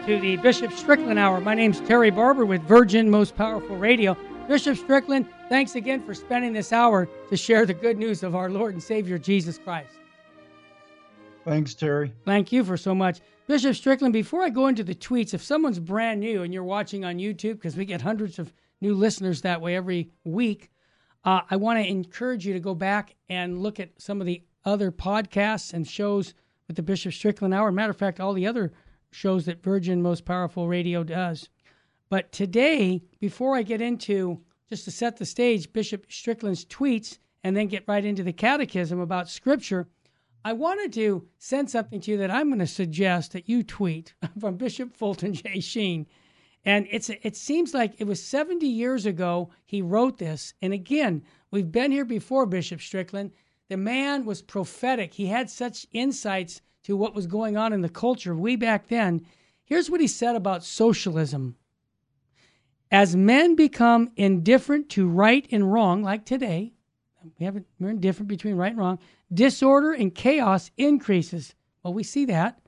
[0.00, 1.42] Welcome to the Bishop Strickland Hour.
[1.42, 4.16] My name's Terry Barber with Virgin Most Powerful Radio.
[4.48, 8.48] Bishop Strickland, thanks again for spending this hour to share the good news of our
[8.48, 9.92] Lord and Savior Jesus Christ.
[11.44, 12.14] Thanks, Terry.
[12.24, 13.20] Thank you for so much.
[13.46, 17.04] Bishop Strickland, before I go into the tweets, if someone's brand new and you're watching
[17.04, 20.70] on YouTube, because we get hundreds of new listeners that way every week,
[21.26, 24.42] uh, I want to encourage you to go back and look at some of the
[24.64, 26.32] other podcasts and shows
[26.68, 27.70] with the Bishop Strickland Hour.
[27.70, 28.72] Matter of fact, all the other
[29.10, 31.48] shows that Virgin Most Powerful Radio does.
[32.08, 37.56] But today, before I get into just to set the stage, Bishop Strickland's tweets and
[37.56, 39.88] then get right into the catechism about Scripture,
[40.44, 44.14] I wanted to send something to you that I'm going to suggest that you tweet
[44.40, 45.60] from Bishop Fulton J.
[45.60, 46.06] Sheen.
[46.64, 50.54] And it's it seems like it was 70 years ago he wrote this.
[50.60, 53.32] And again, we've been here before, Bishop Strickland.
[53.70, 55.14] The man was prophetic.
[55.14, 59.24] He had such insights to what was going on in the culture way back then.
[59.64, 61.54] Here's what he said about socialism.
[62.90, 66.72] As men become indifferent to right and wrong, like today,
[67.38, 68.98] we haven't we're indifferent between right and wrong,
[69.32, 71.54] disorder and chaos increases.
[71.84, 72.60] Well, we see that.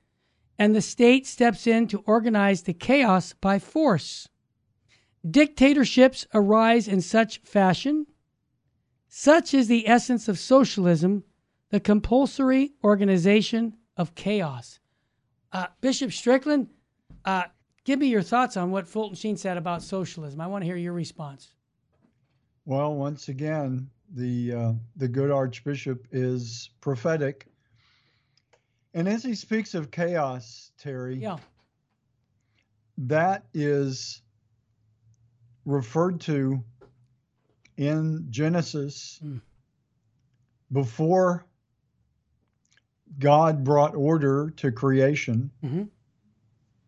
[0.57, 4.29] And the state steps in to organize the chaos by force.
[5.29, 8.07] Dictatorships arise in such fashion.
[9.15, 11.23] Such is the essence of socialism,
[11.69, 14.79] the compulsory organization of chaos.
[15.51, 16.67] Uh, Bishop Strickland,
[17.23, 17.43] uh,
[17.83, 20.41] give me your thoughts on what Fulton Sheen said about socialism.
[20.41, 21.53] I want to hear your response.
[22.65, 27.45] Well, once again, the uh, the good Archbishop is prophetic,
[28.95, 31.37] and as he speaks of chaos, Terry, yeah,
[32.97, 34.23] that is
[35.65, 36.63] referred to
[37.77, 39.41] in Genesis mm.
[40.71, 41.45] before
[43.19, 45.83] God brought order to creation, mm-hmm.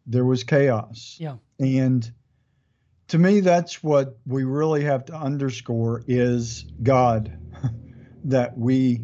[0.07, 1.18] there was chaos.
[1.19, 1.38] Yeah.
[1.59, 2.09] And
[3.09, 7.38] to me, that's what we really have to underscore is God,
[8.25, 9.01] that we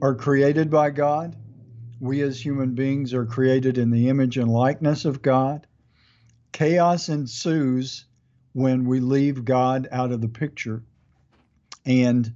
[0.00, 1.36] are created by God.
[2.00, 5.66] We as human beings are created in the image and likeness of God.
[6.52, 8.04] Chaos ensues
[8.52, 10.82] when we leave God out of the picture.
[11.84, 12.34] And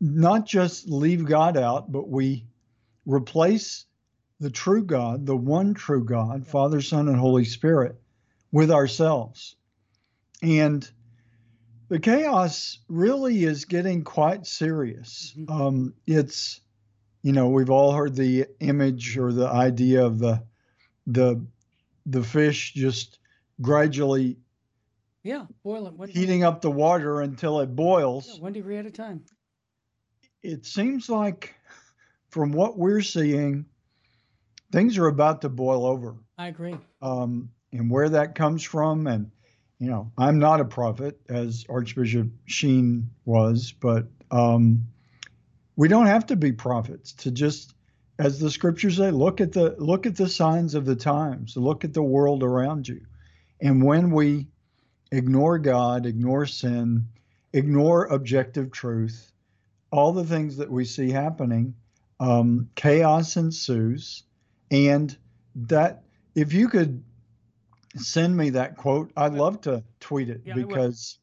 [0.00, 2.46] not just leave God out, but we
[3.06, 3.86] replace
[4.40, 8.00] the true God, the one true God, Father, Son, and Holy Spirit,
[8.50, 9.56] with ourselves.
[10.42, 10.88] And
[11.88, 15.34] the chaos really is getting quite serious.
[15.36, 15.52] Mm-hmm.
[15.52, 16.60] Um, it's,
[17.22, 20.42] you know, we've all heard the image or the idea of the
[21.06, 21.44] the
[22.06, 23.18] the fish just
[23.60, 24.38] gradually
[25.22, 29.22] yeah boiling heating up the water until it boils yeah, one degree at a time
[30.42, 31.54] it seems like
[32.30, 33.66] from what we're seeing,
[34.72, 36.16] things are about to boil over.
[36.38, 36.76] I agree.
[37.02, 39.30] Um, and where that comes from, and
[39.78, 44.86] you know, I'm not a prophet as Archbishop Sheen was, but um,
[45.76, 47.74] we don't have to be prophets to just,
[48.18, 51.84] as the scriptures say, look at the look at the signs of the times, look
[51.84, 53.00] at the world around you,
[53.60, 54.48] and when we
[55.12, 57.08] ignore God, ignore sin,
[57.52, 59.32] ignore objective truth,
[59.90, 61.74] all the things that we see happening
[62.20, 64.24] um, chaos ensues,
[64.70, 65.16] and
[65.54, 66.04] that
[66.34, 67.02] if you could
[67.96, 71.18] send me that quote, I'd love to tweet it yeah, because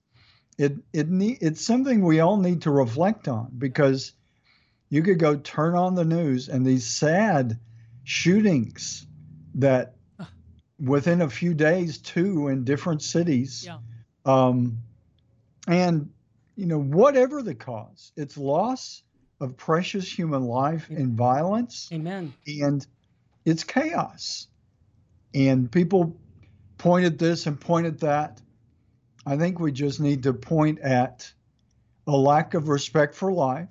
[0.58, 4.14] it it need, it's something we all need to reflect on because
[4.90, 7.60] you could go turn on the news and these sad
[8.04, 9.06] shootings
[9.56, 9.97] that
[10.80, 13.78] within a few days two in different cities yeah.
[14.26, 14.78] um,
[15.68, 16.10] and
[16.56, 19.04] you know whatever the cause it's loss
[19.40, 21.90] of precious human life and violence.
[21.94, 22.34] Amen.
[22.48, 22.86] And
[23.46, 24.48] it's chaos.
[25.34, 26.18] And people
[26.78, 28.42] point at this and point at that.
[29.26, 31.32] I think we just need to point at
[32.08, 33.70] a lack of respect for life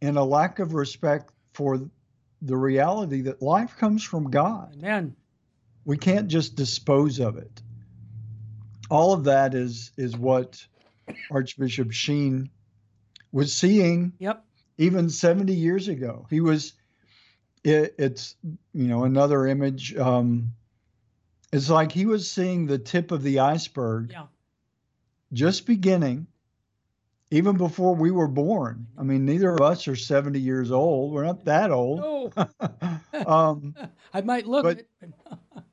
[0.00, 1.80] and a lack of respect for
[2.40, 4.74] the reality that life comes from God.
[4.78, 5.14] Amen.
[5.88, 7.62] We can't just dispose of it.
[8.90, 10.62] All of that is is what
[11.30, 12.50] Archbishop Sheen
[13.32, 14.44] was seeing yep
[14.78, 16.26] even 70 years ago.
[16.30, 16.72] He was,
[17.64, 18.36] it, it's,
[18.72, 19.96] you know, another image.
[19.96, 20.52] Um,
[21.52, 24.26] it's like he was seeing the tip of the iceberg yeah.
[25.32, 26.26] just beginning,
[27.30, 28.86] even before we were born.
[28.96, 31.12] I mean, neither of us are 70 years old.
[31.12, 32.00] We're not that old.
[32.00, 32.30] No.
[33.26, 33.74] um,
[34.14, 34.64] I might look.
[34.64, 34.86] But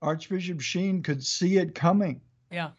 [0.00, 2.20] Archbishop Sheen could see it coming.
[2.50, 2.70] Yeah.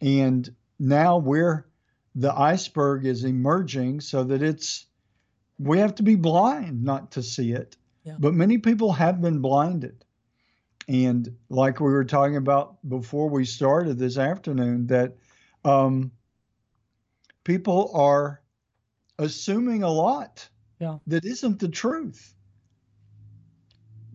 [0.00, 1.66] And now we're,
[2.14, 4.86] the iceberg is emerging so that it's
[5.58, 7.76] we have to be blind not to see it.
[8.02, 8.16] Yeah.
[8.18, 10.04] But many people have been blinded.
[10.88, 15.16] And like we were talking about before we started this afternoon, that
[15.64, 16.10] um,
[17.44, 18.42] people are
[19.18, 20.46] assuming a lot
[20.80, 20.98] yeah.
[21.06, 22.34] that isn't the truth.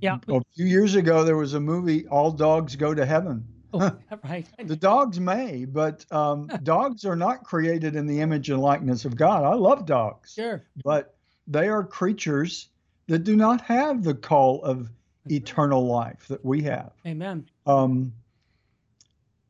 [0.01, 0.17] Yeah.
[0.27, 3.45] A few years ago, there was a movie, All Dogs Go to Heaven.
[3.73, 3.91] Oh,
[4.23, 4.47] right.
[4.57, 9.15] the dogs may, but um, dogs are not created in the image and likeness of
[9.15, 9.43] God.
[9.43, 10.33] I love dogs.
[10.33, 10.63] Sure.
[10.83, 11.15] But
[11.47, 12.69] they are creatures
[13.07, 14.89] that do not have the call of
[15.29, 16.91] eternal life that we have.
[17.05, 17.47] Amen.
[17.65, 18.13] Um,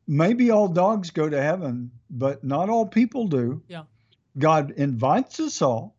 [0.06, 3.62] maybe all dogs go to heaven, but not all people do.
[3.68, 3.84] Yeah.
[4.38, 5.96] God invites us all.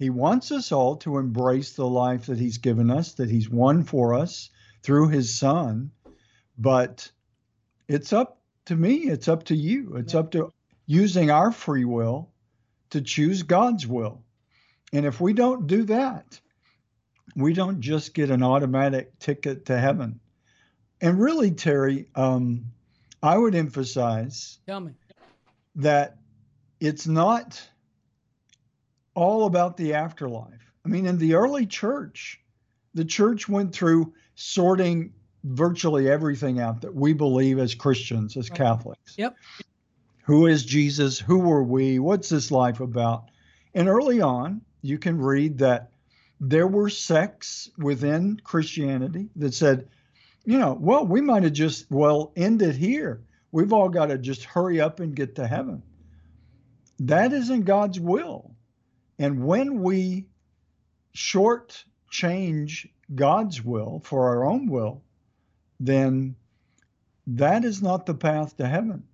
[0.00, 3.84] He wants us all to embrace the life that He's given us, that He's won
[3.84, 4.48] for us
[4.82, 5.90] through His Son.
[6.56, 7.12] But
[7.86, 10.20] it's up to me, it's up to you, it's yeah.
[10.20, 10.52] up to
[10.86, 12.30] using our free will
[12.88, 14.22] to choose God's will.
[14.90, 16.40] And if we don't do that,
[17.36, 20.18] we don't just get an automatic ticket to heaven.
[21.02, 22.72] And really, Terry, um,
[23.22, 24.60] I would emphasize
[25.76, 26.16] that
[26.80, 27.62] it's not
[29.20, 30.72] all about the afterlife.
[30.84, 32.40] I mean, in the early church,
[32.94, 35.12] the church went through sorting
[35.44, 39.14] virtually everything out that we believe as Christians, as Catholics.
[39.18, 39.36] Yep.
[40.24, 41.18] Who is Jesus?
[41.18, 41.98] Who were we?
[41.98, 43.30] What's this life about?
[43.74, 45.90] And early on, you can read that
[46.40, 49.88] there were sects within Christianity that said,
[50.46, 53.20] you know, well, we might have just, well, ended here.
[53.52, 55.82] We've all got to just hurry up and get to heaven.
[57.00, 58.54] That isn't God's will.
[59.20, 60.28] And when we
[61.12, 65.02] short change God's will for our own will,
[65.78, 66.36] then
[67.26, 69.04] that is not the path to heaven.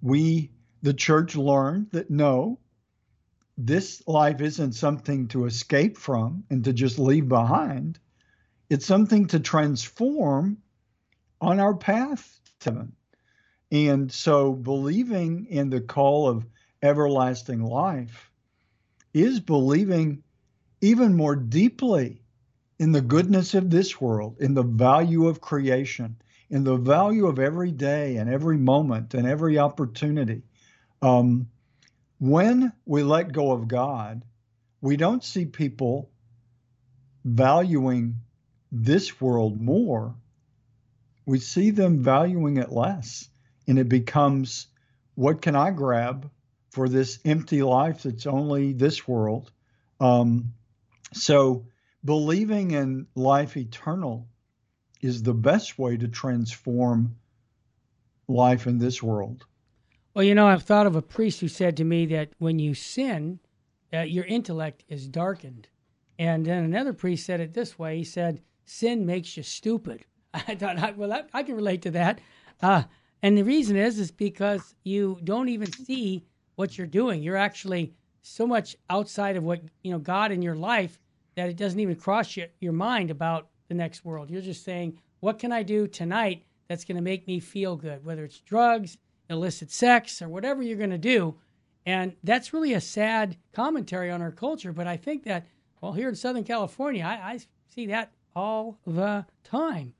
[0.00, 0.52] We,
[0.82, 2.60] the church, learned that no,
[3.58, 7.98] this life isn't something to escape from and to just leave behind.
[8.70, 10.58] It's something to transform
[11.40, 12.92] on our path to heaven.
[13.72, 16.46] And so believing in the call of
[16.84, 18.31] everlasting life
[19.14, 20.22] is believing
[20.80, 22.22] even more deeply
[22.78, 26.16] in the goodness of this world, in the value of creation,
[26.50, 30.42] in the value of every day and every moment and every opportunity.
[31.00, 31.48] Um,
[32.18, 34.24] when we let go of God,
[34.80, 36.10] we don't see people
[37.24, 38.16] valuing
[38.70, 40.14] this world more.
[41.26, 43.28] We see them valuing it less.
[43.68, 44.66] And it becomes
[45.14, 46.30] what can I grab
[46.72, 49.52] for this empty life that's only this world?
[50.00, 50.54] Um,
[51.12, 51.66] so,
[52.02, 54.26] believing in life eternal
[55.02, 57.16] is the best way to transform
[58.26, 59.44] life in this world.
[60.14, 62.72] Well, you know, I've thought of a priest who said to me that when you
[62.72, 63.38] sin,
[63.92, 65.68] uh, your intellect is darkened.
[66.18, 70.06] And then another priest said it this way he said, Sin makes you stupid.
[70.34, 72.20] I thought, well, I, can relate to that.
[72.62, 72.84] Uh,
[73.22, 76.24] and the reason is, is because you don't even see
[76.56, 77.22] what you're doing.
[77.22, 80.98] You're actually so much outside of what, you know, God in your life
[81.34, 84.30] that it doesn't even cross your, your mind about the next world.
[84.30, 88.04] You're just saying, what can I do tonight that's going to make me feel good?
[88.04, 88.98] Whether it's drugs,
[89.30, 91.34] illicit sex or whatever you're going to do.
[91.86, 94.72] And that's really a sad commentary on our culture.
[94.72, 95.46] But I think that,
[95.80, 99.94] well, here in Southern California, I, I see that all the time.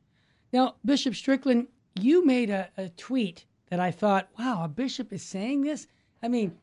[0.52, 1.66] Now, Bishop Strickland,
[1.98, 5.86] you made a, a tweet that I thought, wow, a bishop is saying this?
[6.22, 6.56] I mean,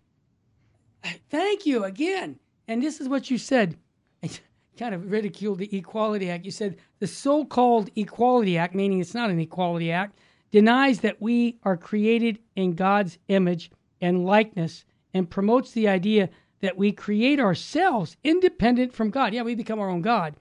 [1.30, 2.40] thank you again.
[2.68, 3.76] And this is what you said.
[4.24, 4.30] I
[4.78, 6.46] kind of ridiculed the Equality Act.
[6.46, 10.20] You said the so called Equality Act, meaning it's not an Equality Act,
[10.52, 16.30] denies that we are created in God's image and likeness and promotes the idea
[16.62, 19.34] that we create ourselves independent from God.
[19.34, 20.36] Yeah, we become our own God.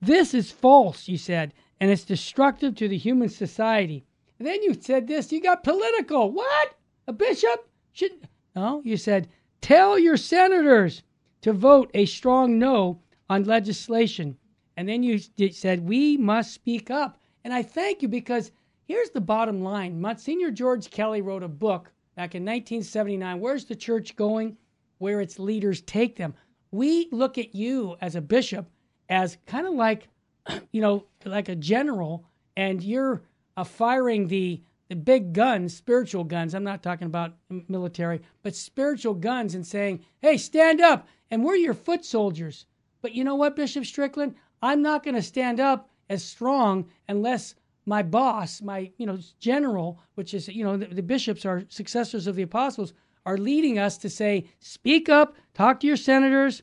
[0.00, 4.04] This is false, you said, and it's destructive to the human society.
[4.38, 6.30] And then you said this, you got political.
[6.30, 6.76] What?
[7.06, 8.12] A bishop should
[8.54, 9.28] No, you said
[9.60, 11.02] tell your senators
[11.42, 14.36] to vote a strong no on legislation.
[14.76, 15.18] And then you
[15.50, 17.18] said we must speak up.
[17.44, 18.50] And I thank you because
[18.86, 23.74] Here's the bottom line Monsignor George Kelly wrote a book back in 1979 Where's the
[23.74, 24.58] Church Going?
[24.98, 26.34] Where its leaders take them.
[26.70, 28.68] We look at you as a bishop
[29.08, 30.08] as kind of like,
[30.72, 33.22] you know, like a general, and you're
[33.64, 36.54] firing the the big guns, spiritual guns.
[36.54, 37.36] I'm not talking about
[37.68, 42.66] military, but spiritual guns, and saying, "Hey, stand up!" And we're your foot soldiers.
[43.00, 44.34] But you know what, Bishop Strickland?
[44.62, 47.54] I'm not going to stand up as strong unless
[47.86, 52.26] my boss, my you know general, which is you know the, the, bishops are successors
[52.26, 52.94] of the apostles,
[53.26, 56.62] are leading us to say, speak up, talk to your senators,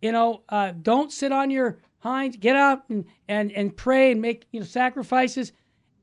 [0.00, 4.20] you know, uh, don't sit on your hind, get out and, and and pray and
[4.20, 5.52] make you know sacrifices.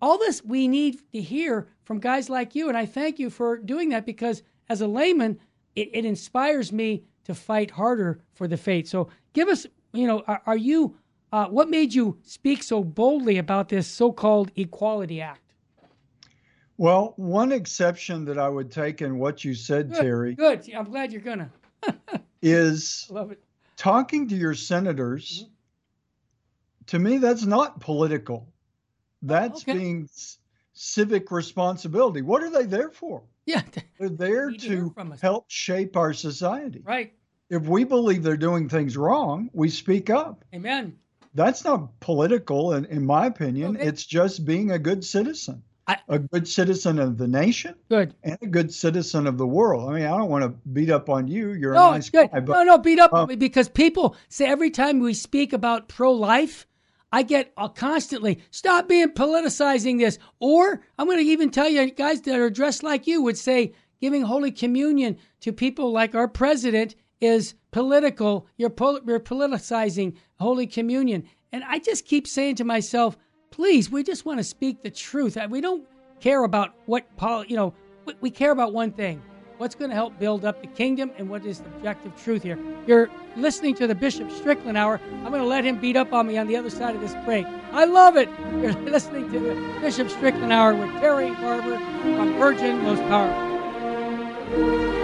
[0.01, 2.67] All this we need to hear from guys like you.
[2.69, 5.39] And I thank you for doing that because as a layman,
[5.75, 8.87] it, it inspires me to fight harder for the faith.
[8.87, 10.95] So give us, you know, are, are you,
[11.31, 15.41] uh, what made you speak so boldly about this so called Equality Act?
[16.77, 20.35] Well, one exception that I would take in what you said, good, Terry.
[20.35, 20.71] Good.
[20.73, 21.39] I'm glad you're going
[21.83, 21.99] to.
[22.41, 23.43] is Love it.
[23.75, 25.43] talking to your senators.
[25.43, 25.53] Mm-hmm.
[26.87, 28.47] To me, that's not political.
[29.21, 29.73] That's okay.
[29.73, 30.09] being
[30.73, 32.21] civic responsibility.
[32.21, 33.23] What are they there for?
[33.45, 33.63] Yeah,
[33.99, 36.81] they're there to help shape our society.
[36.85, 37.13] Right.
[37.49, 40.45] If we believe they're doing things wrong, we speak up.
[40.53, 40.97] Amen.
[41.33, 43.75] That's not political, in, in my opinion.
[43.75, 43.87] Okay.
[43.87, 45.63] It's just being a good citizen.
[45.87, 49.89] I, a good citizen of the nation, good, and a good citizen of the world.
[49.89, 51.53] I mean, I don't want to beat up on you.
[51.53, 52.29] You're no, a nice good.
[52.31, 52.41] guy.
[52.41, 56.67] But, no, no, beat up um, because people say every time we speak about pro-life,
[57.11, 60.19] I get uh, constantly, stop being politicizing this.
[60.39, 63.73] Or I'm going to even tell you, guys that are dressed like you would say
[63.99, 68.47] giving Holy Communion to people like our president is political.
[68.57, 71.23] You're, pol- you're politicizing Holy Communion.
[71.51, 73.17] And I just keep saying to myself,
[73.51, 75.37] please, we just want to speak the truth.
[75.49, 75.85] We don't
[76.19, 77.73] care about what, pol- you know,
[78.21, 79.21] we care about one thing
[79.59, 82.57] what's going to help build up the kingdom, and what is the objective truth here.
[82.87, 84.99] You're listening to the Bishop Strickland Hour.
[85.23, 87.13] I'm going to let him beat up on me on the other side of this
[87.25, 87.45] break.
[87.73, 88.29] I love it.
[88.53, 94.98] You're listening to the Bishop Strickland Hour with Terry Barber on Virgin Most Powerful.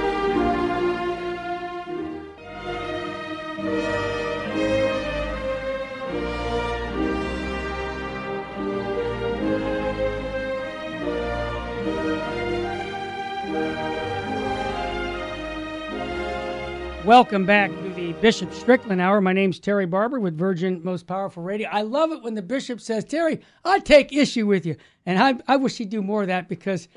[17.05, 19.21] Welcome back to the Bishop Strickland Hour.
[19.21, 21.69] My name's Terry Barber with Virgin Most Powerful Radio.
[21.71, 24.75] I love it when the bishop says, Terry, I take issue with you.
[25.05, 26.87] And I, I wish he'd do more of that because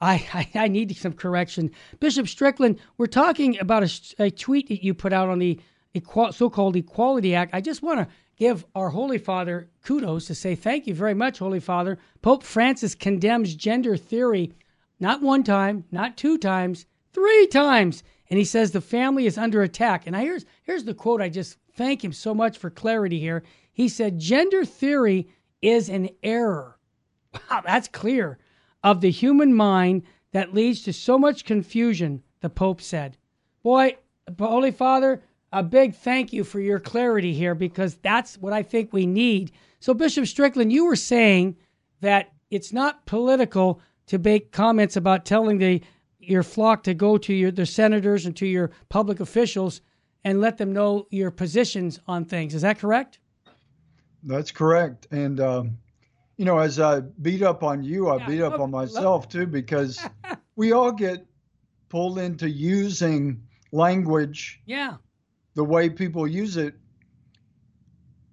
[0.00, 1.70] I, I, I need some correction.
[2.00, 5.60] Bishop Strickland, we're talking about a, a tweet that you put out on the
[6.32, 7.54] so called Equality Act.
[7.54, 8.08] I just want to
[8.38, 11.98] give our Holy Father kudos to say thank you very much, Holy Father.
[12.22, 14.54] Pope Francis condemns gender theory
[14.98, 19.62] not one time, not two times, three times and he says the family is under
[19.62, 20.06] attack.
[20.06, 21.22] And I, here's here's the quote.
[21.22, 23.42] I just thank him so much for clarity here.
[23.72, 25.28] He said, "Gender theory
[25.62, 26.78] is an error."
[27.50, 28.38] Wow, that's clear
[28.82, 32.22] of the human mind that leads to so much confusion.
[32.40, 33.16] The Pope said,
[33.62, 33.96] "Boy,
[34.38, 38.92] Holy Father." A big thank you for your clarity here because that's what I think
[38.92, 39.50] we need.
[39.80, 41.56] So, Bishop Strickland, you were saying
[42.02, 45.82] that it's not political to make comments about telling the
[46.28, 49.80] your flock to go to your the senators and to your public officials
[50.24, 52.54] and let them know your positions on things.
[52.54, 53.18] Is that correct?
[54.22, 55.06] That's correct.
[55.10, 55.78] And um,
[56.36, 59.46] you know, as I beat up on you, I yeah, beat up on myself too
[59.46, 60.00] because
[60.56, 61.26] we all get
[61.88, 63.42] pulled into using
[63.72, 64.60] language.
[64.66, 64.96] Yeah.
[65.54, 66.74] The way people use it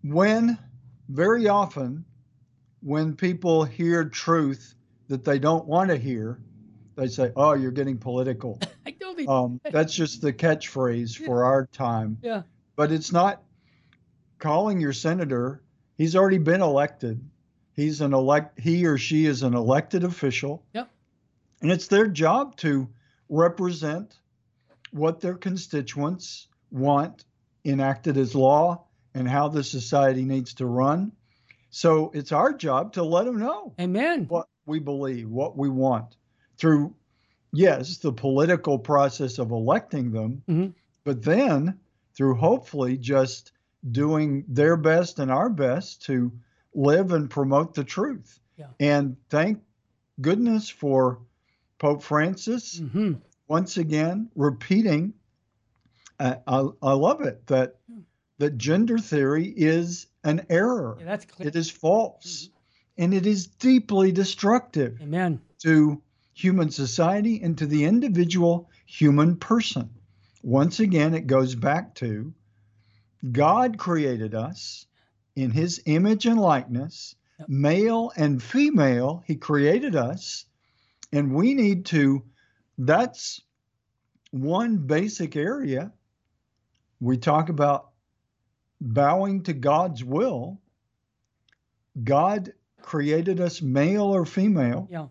[0.04, 0.58] when
[1.10, 2.06] very often
[2.82, 4.76] when people hear truth
[5.08, 6.40] that they don't want to hear,
[6.96, 11.26] they say, "Oh, you're getting political." I don't think um, that's just the catchphrase yeah.
[11.26, 12.18] for our time.
[12.22, 12.44] Yeah.
[12.76, 13.44] But it's not
[14.40, 15.62] calling your senator.
[15.98, 17.24] He's already been elected.
[17.74, 18.60] He's an elect.
[18.60, 20.64] He or she is an elected official.
[20.74, 20.90] Yep.
[21.62, 22.90] And it's their job to
[23.30, 24.20] represent
[24.92, 27.26] what their constituents want
[27.64, 31.12] enacted as law and how the society needs to run.
[31.70, 33.74] So it's our job to let them know.
[33.80, 34.26] Amen.
[34.28, 36.16] What we believe, what we want
[36.58, 36.94] through,
[37.52, 40.68] yes, the political process of electing them, mm-hmm.
[41.04, 41.80] but then
[42.16, 43.52] through hopefully just
[43.92, 46.32] doing their best and our best to
[46.74, 48.40] live and promote the truth.
[48.58, 48.68] Yeah.
[48.80, 49.62] And thank
[50.22, 51.20] goodness for
[51.78, 53.14] Pope Francis mm-hmm.
[53.48, 55.14] once again repeating.
[56.20, 58.02] Uh, I, I love it that hmm.
[58.38, 60.96] that gender theory is an error.
[61.00, 61.50] Yeah, that's clear.
[61.50, 63.04] It is false, mm-hmm.
[63.04, 65.00] and it is deeply destructive.
[65.02, 65.42] Amen.
[65.64, 66.02] To
[66.36, 69.90] human society and to the individual human person.
[70.44, 72.34] Once again, it goes back to
[73.32, 74.86] God created us
[75.36, 77.50] in his image and likeness, yep.
[77.50, 80.46] male and female, he created us.
[81.12, 82.24] And we need to,
[82.78, 83.42] that's
[84.32, 85.92] one basic area.
[87.00, 87.90] We talk about
[88.80, 90.60] bowing to God's will.
[92.04, 94.88] God created us male or female.
[94.92, 95.08] Yeah.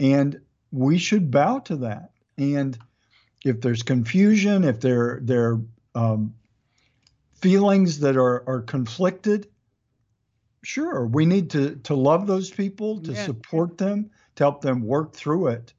[0.00, 0.40] And
[0.72, 2.10] we should bow to that.
[2.38, 2.76] And
[3.44, 5.60] if there's confusion, if there there
[5.94, 6.34] um,
[7.34, 9.48] feelings that are are conflicted,
[10.62, 13.26] sure, we need to to love those people, to Yeah.
[13.26, 15.74] support them, to help them work through it.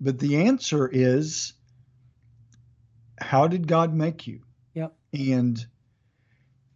[0.00, 1.52] But the answer is
[3.20, 4.40] how did God make you?
[4.74, 4.96] Yep.
[5.12, 5.64] And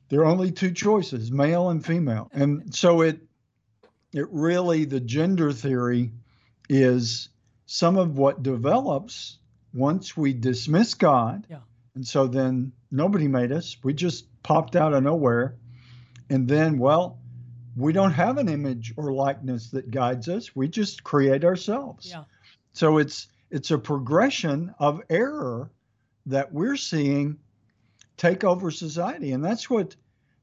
[0.08, 2.30] there are only two choices, male and female.
[2.32, 3.20] And so it
[4.12, 6.12] it really the gender theory
[6.68, 7.28] is
[7.66, 9.38] some of what develops
[9.74, 11.46] once we dismiss God.
[11.50, 11.58] Yeah.
[11.94, 13.76] And so then nobody made us.
[13.82, 15.56] We just popped out of nowhere.
[16.30, 17.18] And then, well,
[17.76, 20.54] we don't have an image or likeness that guides us.
[20.56, 22.08] We just create ourselves.
[22.10, 22.24] Yeah.
[22.72, 25.70] So it's it's a progression of error
[26.26, 27.38] that we're seeing
[28.16, 29.32] take over society.
[29.32, 29.94] And that's what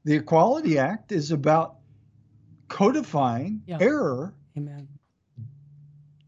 [0.04, 1.76] the Equality Act is about
[2.68, 3.78] codifying Yeah.
[3.80, 4.88] error Amen.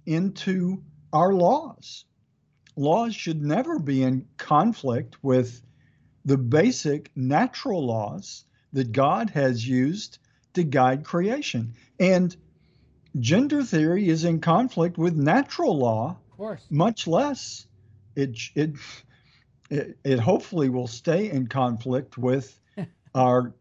[0.06, 0.82] Into
[1.12, 2.04] our laws.
[2.76, 5.62] Laws should never be in conflict with
[6.24, 10.18] the basic natural laws that God has used
[10.54, 11.74] to guide creation.
[11.98, 12.36] And
[13.18, 16.66] gender theory is in conflict with natural law, Of course.
[16.70, 17.66] much less
[18.14, 18.72] it it
[19.70, 22.58] it, it hopefully will stay in conflict with
[23.14, 23.54] our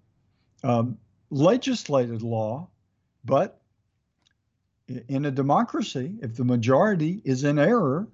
[0.64, 0.98] um,
[1.30, 2.70] legislated law,
[3.24, 3.62] but
[4.88, 8.08] in a democracy, if the majority is in error,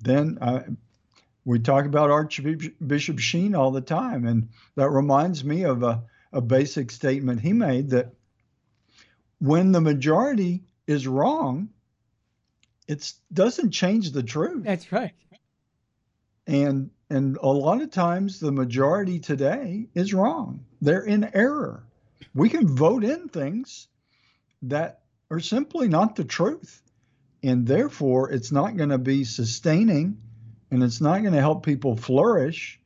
[0.00, 0.62] then uh,
[1.44, 6.40] we talk about Archbishop Sheen all the time, and that reminds me of a, a
[6.40, 8.12] basic statement he made that
[9.38, 11.70] when the majority is wrong,
[12.86, 14.64] it doesn't change the truth.
[14.64, 15.12] That's right.
[16.46, 20.64] And and a lot of times the majority today is wrong.
[20.80, 21.84] They're in error.
[22.34, 23.88] We can vote in things
[24.62, 25.00] that
[25.30, 26.82] are simply not the truth.
[27.42, 30.18] And therefore it's not going to be sustaining
[30.70, 32.78] and it's not going to help people flourish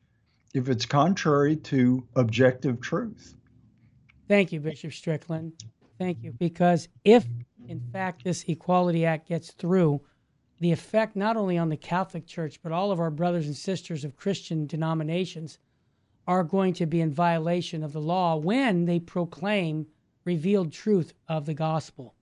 [0.53, 3.35] if it's contrary to objective truth.
[4.27, 5.53] Thank you, Bishop Strickland.
[5.99, 6.31] Thank you.
[6.31, 7.25] Because if,
[7.67, 10.01] in fact, this Equality Act gets through,
[10.59, 14.03] the effect not only on the Catholic Church, but all of our brothers and sisters
[14.05, 15.59] of Christian denominations
[16.27, 19.85] are going to be in violation of the law when they proclaim
[20.23, 22.15] revealed truth of the gospel.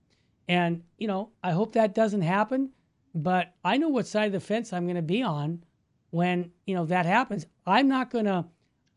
[0.48, 2.72] And, you know, I hope that doesn't happen,
[3.16, 5.64] but I know what side of the fence I'm going to be on
[6.10, 7.46] when, you know, that happens.
[7.66, 8.46] I'm not going to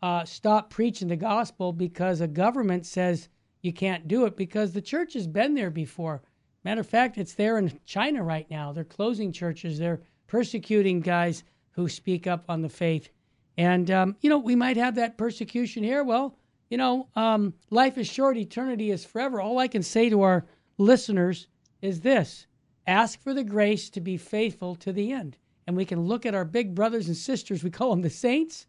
[0.02, 3.28] uh, stop preaching the gospel because a government says
[3.62, 6.22] you can't do it because the church has been there before.
[6.64, 8.72] Matter of fact, it's there in China right now.
[8.72, 9.78] They're closing churches.
[9.78, 13.08] They're persecuting guys who speak up on the faith.
[13.56, 16.02] And, um, you know, we might have that persecution here.
[16.02, 16.36] Well,
[16.70, 19.40] you know, um, life is short, eternity is forever.
[19.40, 20.46] All I can say to our
[20.78, 21.48] listeners
[21.80, 22.46] is this
[22.86, 25.36] ask for the grace to be faithful to the end.
[25.66, 28.66] And we can look at our big brothers and sisters, we call them the saints.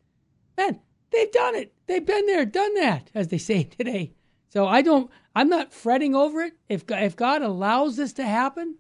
[0.58, 0.80] Man,
[1.12, 1.74] they've done it.
[1.86, 4.14] They've been there, done that, as they say today.
[4.50, 6.54] So I don't, I'm not fretting over it.
[6.68, 8.78] If, if God allows this to happen,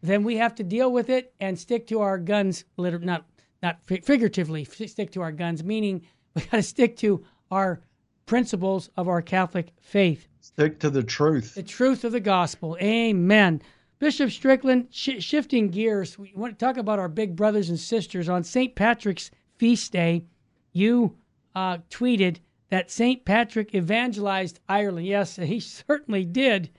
[0.00, 3.26] then we have to deal with it and stick to our guns, liter- not,
[3.62, 7.80] not figuratively, stick to our guns, meaning we got to stick to our
[8.24, 10.28] principles of our Catholic faith.
[10.46, 11.56] Stick to the truth.
[11.56, 12.78] The truth of the gospel.
[12.80, 13.60] Amen.
[13.98, 18.28] Bishop Strickland, sh- shifting gears, we want to talk about our big brothers and sisters.
[18.28, 18.76] On St.
[18.76, 20.24] Patrick's feast day,
[20.72, 21.16] you
[21.56, 22.36] uh, tweeted
[22.70, 23.24] that St.
[23.24, 25.08] Patrick evangelized Ireland.
[25.08, 26.70] Yes, he certainly did.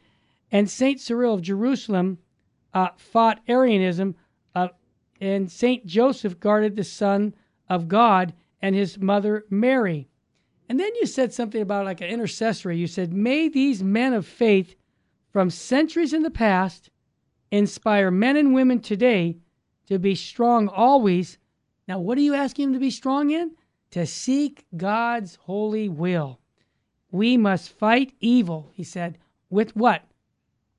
[0.50, 1.02] And St.
[1.02, 2.20] Cyril of Jerusalem
[2.74, 4.16] uh, fought Arianism,
[4.56, 4.70] uh,
[5.20, 5.86] and St.
[5.86, 7.36] Joseph guarded the Son
[7.68, 10.08] of God and his mother Mary.
[10.70, 12.78] And then you said something about like an intercessory.
[12.78, 14.76] You said, May these men of faith
[15.32, 16.90] from centuries in the past
[17.52, 19.38] inspire men and women today
[19.88, 21.38] to be strong always.
[21.88, 23.52] Now, what are you asking them to be strong in?
[23.92, 26.40] To seek God's holy will.
[27.12, 29.18] We must fight evil, he said.
[29.50, 30.04] With what?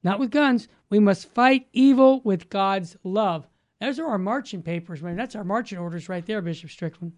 [0.02, 0.68] Not with guns.
[0.90, 3.46] We must fight evil with God's love.
[3.80, 5.16] Those are our marching papers, man.
[5.16, 7.12] That's our marching orders right there, Bishop Strickland.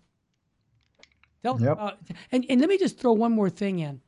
[1.44, 1.72] Us Yep.
[1.72, 1.98] about,
[2.33, 4.00] and, and let me just throw one more thing in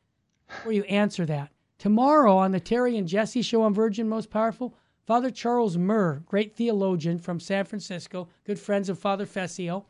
[0.49, 1.51] before you answer that.
[1.79, 4.75] Tomorrow on the Terry and Jesse show on Virgin Most Powerful,
[5.07, 9.87] Father Charles Murr, great theologian from San Francisco, good friends of Father Fessio,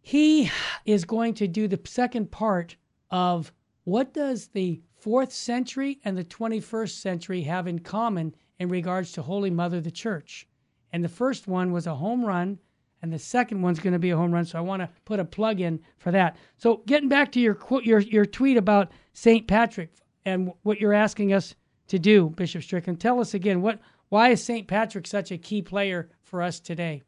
[0.00, 0.50] he
[0.84, 2.76] is going to do the second part
[3.10, 3.52] of
[3.84, 9.22] what does the fourth century and the 21st century have in common in regards to
[9.22, 10.48] Holy Mother the Church.
[10.92, 12.58] And the first one was a home run,
[13.02, 14.44] and the second one's going to be a home run.
[14.44, 16.36] So I want to put a plug in for that.
[16.56, 19.92] So getting back to your quote, your your tweet about Saint Patrick
[20.24, 21.54] and what you're asking us
[21.88, 23.78] to do, Bishop Strickland, tell us again what
[24.08, 27.02] why is Saint Patrick such a key player for us today?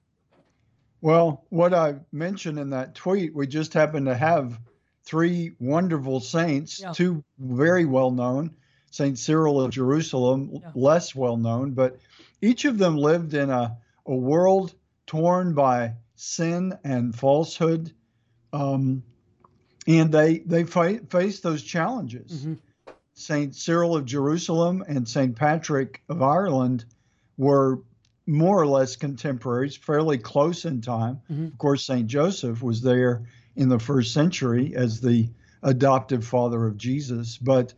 [1.01, 4.59] Well, what I mentioned in that tweet, we just happen to have
[5.05, 6.93] three wonderful saints, Yeah.
[6.93, 8.57] two very well known,
[8.91, 9.17] St.
[9.19, 10.71] Cyril of Jerusalem, yeah.
[10.75, 11.99] less well known, but
[12.43, 14.75] each of them lived in a, a world
[15.09, 17.93] torn by sin and falsehood.
[18.53, 19.03] Um,
[19.89, 22.31] and they, they fight, face those challenges.
[22.31, 22.55] Mm-hmm.
[23.15, 23.57] St.
[23.57, 25.35] Cyril of Jerusalem and St.
[25.35, 26.85] Patrick of Ireland
[27.37, 27.81] were
[28.27, 31.21] more or less contemporaries, fairly close in time.
[31.33, 31.47] Mm-hmm.
[31.47, 32.07] Of course, St.
[32.07, 33.25] Joseph was there
[33.57, 35.29] in the first century as the
[35.63, 37.39] adoptive father of Jesus.
[37.39, 37.73] But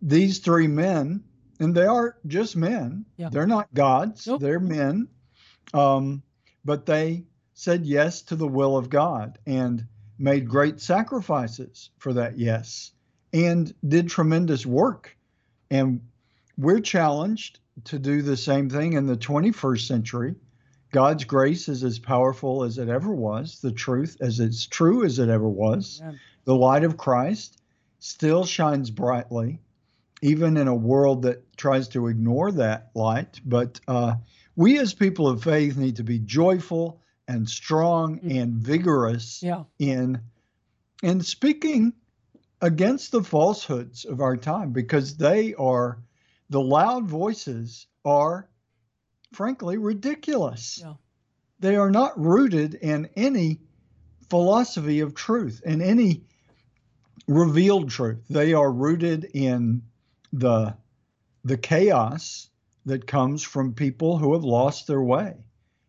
[0.00, 1.22] these three men,
[1.60, 3.28] and they are just men, yeah.
[3.28, 4.40] they're not gods, nope.
[4.40, 5.08] they're men,
[5.74, 6.22] um,
[6.64, 9.86] but they said yes to the will of God and
[10.18, 12.92] made great sacrifices for that yes
[13.32, 15.16] and did tremendous work.
[15.70, 16.00] And
[16.58, 20.34] we're challenged to do the same thing in the 21st century.
[20.90, 25.18] God's grace is as powerful as it ever was, the truth as it's true as
[25.18, 26.00] it ever was.
[26.02, 26.20] Amen.
[26.44, 27.62] The light of Christ
[27.98, 29.60] still shines brightly,
[30.20, 33.40] even in a world that tries to ignore that light.
[33.44, 34.16] But uh,
[34.56, 38.42] we as people of faith need to be joyful and strong mm.
[38.42, 39.64] and vigorous yeah.
[39.78, 40.20] in
[41.02, 41.92] in speaking
[42.60, 45.98] against the falsehoods of our time because they are
[46.50, 48.48] the loud voices are
[49.32, 50.80] frankly ridiculous.
[50.82, 50.94] Yeah.
[51.60, 53.60] They are not rooted in any
[54.28, 56.22] philosophy of truth, in any
[57.26, 58.22] revealed truth.
[58.28, 59.82] They are rooted in
[60.32, 60.76] the
[61.44, 62.48] the chaos
[62.86, 65.34] that comes from people who have lost their way.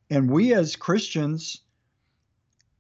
[0.10, 1.62] And we as Christians,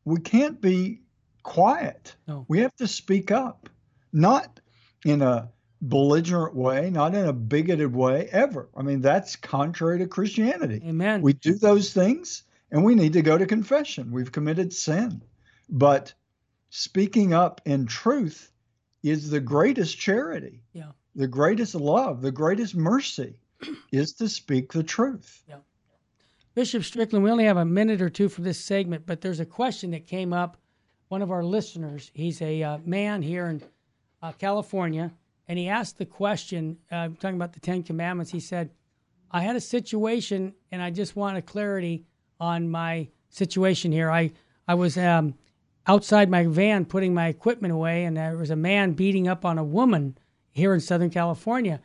[0.06, 1.02] we can't be
[1.42, 2.16] quiet.
[2.28, 2.46] No.
[2.48, 3.70] We have to speak up,
[4.12, 4.60] not
[5.06, 5.50] in a
[5.82, 8.70] belligerent way, not in a bigoted way ever.
[8.76, 10.82] I mean, that's contrary to Christianity.
[10.86, 11.22] Amen.
[11.22, 14.12] We do those things and we need to go to confession.
[14.12, 15.22] We've committed sin.
[15.70, 16.14] But
[16.70, 18.52] speaking up in truth
[19.04, 20.62] is the greatest charity.
[20.72, 20.92] Yeah.
[21.16, 23.36] The greatest love, the greatest mercy
[23.92, 25.44] is to speak the truth.
[25.48, 25.58] Yeah.
[26.56, 29.46] Bishop Strickland, we only have a minute or two for this segment, but there's a
[29.46, 30.58] question that came up.
[31.08, 33.62] One of our listeners, he's a uh, man here in
[34.22, 35.12] uh, California,
[35.48, 38.32] and he asked the question, uh, talking about the Ten Commandments.
[38.32, 38.70] He said,
[39.32, 42.06] I had a situation and I just wanted clarity
[42.40, 44.12] on my situation here.
[44.12, 44.32] I,
[44.68, 45.34] I was um,
[45.88, 49.58] outside my van putting my equipment away, and there was a man beating up on
[49.58, 50.18] a woman
[50.52, 51.82] here in Southern California.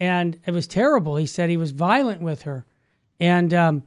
[0.00, 1.16] And it was terrible.
[1.16, 2.64] He said he was violent with her.
[3.20, 3.82] And um,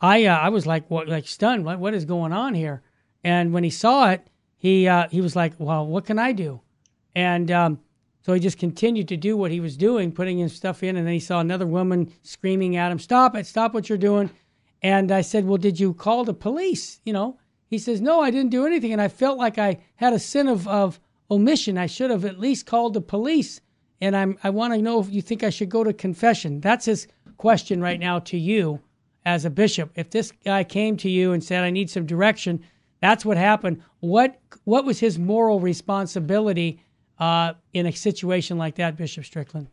[0.00, 1.64] I, uh, I was like, what, like stunned.
[1.64, 2.82] What, what is going on here?
[3.24, 4.26] And when he saw it,
[4.56, 6.60] he, uh, he was like, well, what can I do?
[7.16, 7.80] And um,
[8.26, 11.06] so he just continued to do what he was doing, putting his stuff in, and
[11.06, 13.46] then he saw another woman screaming at him, "Stop it!
[13.46, 14.30] Stop what you're doing!"
[14.82, 18.32] And I said, "Well, did you call the police?" You know, he says, "No, I
[18.32, 20.98] didn't do anything," and I felt like I had a sin of, of
[21.30, 21.78] omission.
[21.78, 23.60] I should have at least called the police.
[24.00, 26.60] And I'm I want to know if you think I should go to confession.
[26.60, 27.06] That's his
[27.36, 28.80] question right now to you
[29.24, 29.90] as a bishop.
[29.94, 32.62] If this guy came to you and said, "I need some direction,"
[33.00, 33.82] that's what happened.
[34.00, 36.80] What what was his moral responsibility?
[37.18, 39.68] uh, in a situation like that, Bishop Strickland?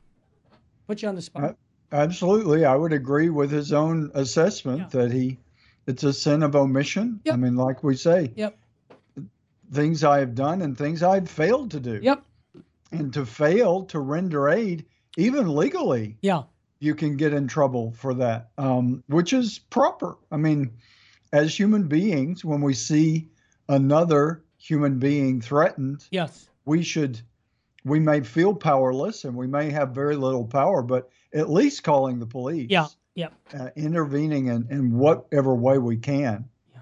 [0.88, 1.44] Put you on the spot.
[1.44, 1.54] Uh,
[1.92, 4.88] absolutely, I would agree with his own assessment yeah.
[5.02, 5.38] that he
[5.86, 7.20] it's a sin of omission.
[7.26, 7.34] Yep.
[7.34, 8.58] I mean, like we say, yep.
[9.72, 12.00] things I have done and things I've failed to do.
[12.02, 12.24] Yep.
[12.94, 14.86] And to fail to render aid,
[15.18, 16.44] even legally, yeah,
[16.80, 20.18] you can get in trouble for that, um, which is proper.
[20.32, 20.72] I mean,
[21.32, 23.30] as human beings, when we see
[23.68, 27.20] another human being threatened, yes, we should
[27.86, 32.20] we may feel powerless and we may have very little power, but at least calling
[32.20, 32.70] the police.
[32.70, 32.88] Yeah.
[33.16, 33.30] Yeah.
[33.54, 36.46] Uh, intervening in, in whatever way we can.
[36.74, 36.82] Yeah.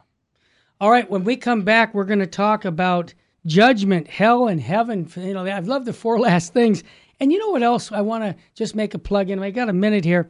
[0.80, 1.10] All right.
[1.10, 3.14] When we come back, we're going to talk about
[3.46, 5.10] judgment, hell, and heaven.
[5.16, 6.84] You know, I've loved the four last things.
[7.20, 7.92] And you know what else?
[7.92, 9.42] I want to just make a plug in.
[9.42, 10.30] I got a minute here.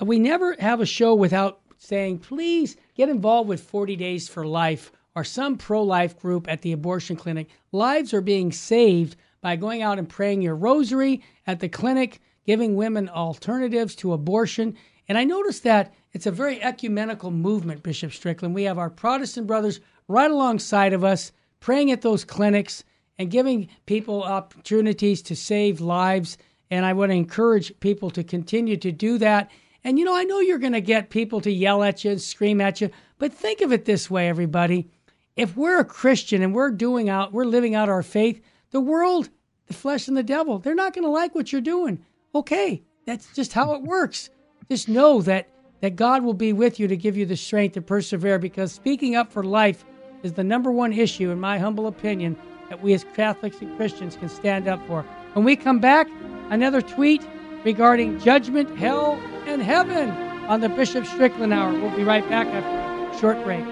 [0.00, 4.92] We never have a show without saying, please get involved with 40 Days for Life
[5.14, 7.48] or some pro life group at the abortion clinic.
[7.72, 12.76] Lives are being saved by going out and praying your rosary at the clinic, giving
[12.76, 14.76] women alternatives to abortion.
[15.08, 18.54] And I noticed that it's a very ecumenical movement, Bishop Strickland.
[18.54, 22.84] We have our Protestant brothers right alongside of us praying at those clinics
[23.18, 26.38] and giving people opportunities to save lives.
[26.70, 29.50] And I want to encourage people to continue to do that.
[29.84, 32.20] And you know, I know you're going to get people to yell at you and
[32.20, 34.90] scream at you, but think of it this way, everybody.
[35.36, 39.30] If we're a Christian and we're doing out, we're living out our faith, the world,
[39.66, 42.04] the flesh, and the devil, they're not going to like what you're doing.
[42.34, 44.30] Okay, that's just how it works.
[44.68, 45.48] Just know that
[45.80, 49.16] that God will be with you to give you the strength to persevere because speaking
[49.16, 49.84] up for life
[50.22, 52.36] is the number one issue, in my humble opinion,
[52.68, 55.02] that we as Catholics and Christians can stand up for.
[55.32, 56.08] When we come back,
[56.50, 57.22] another tweet
[57.64, 60.10] regarding judgment, hell, and heaven
[60.48, 61.72] on the Bishop Strickland Hour.
[61.72, 63.64] We'll be right back after a short break.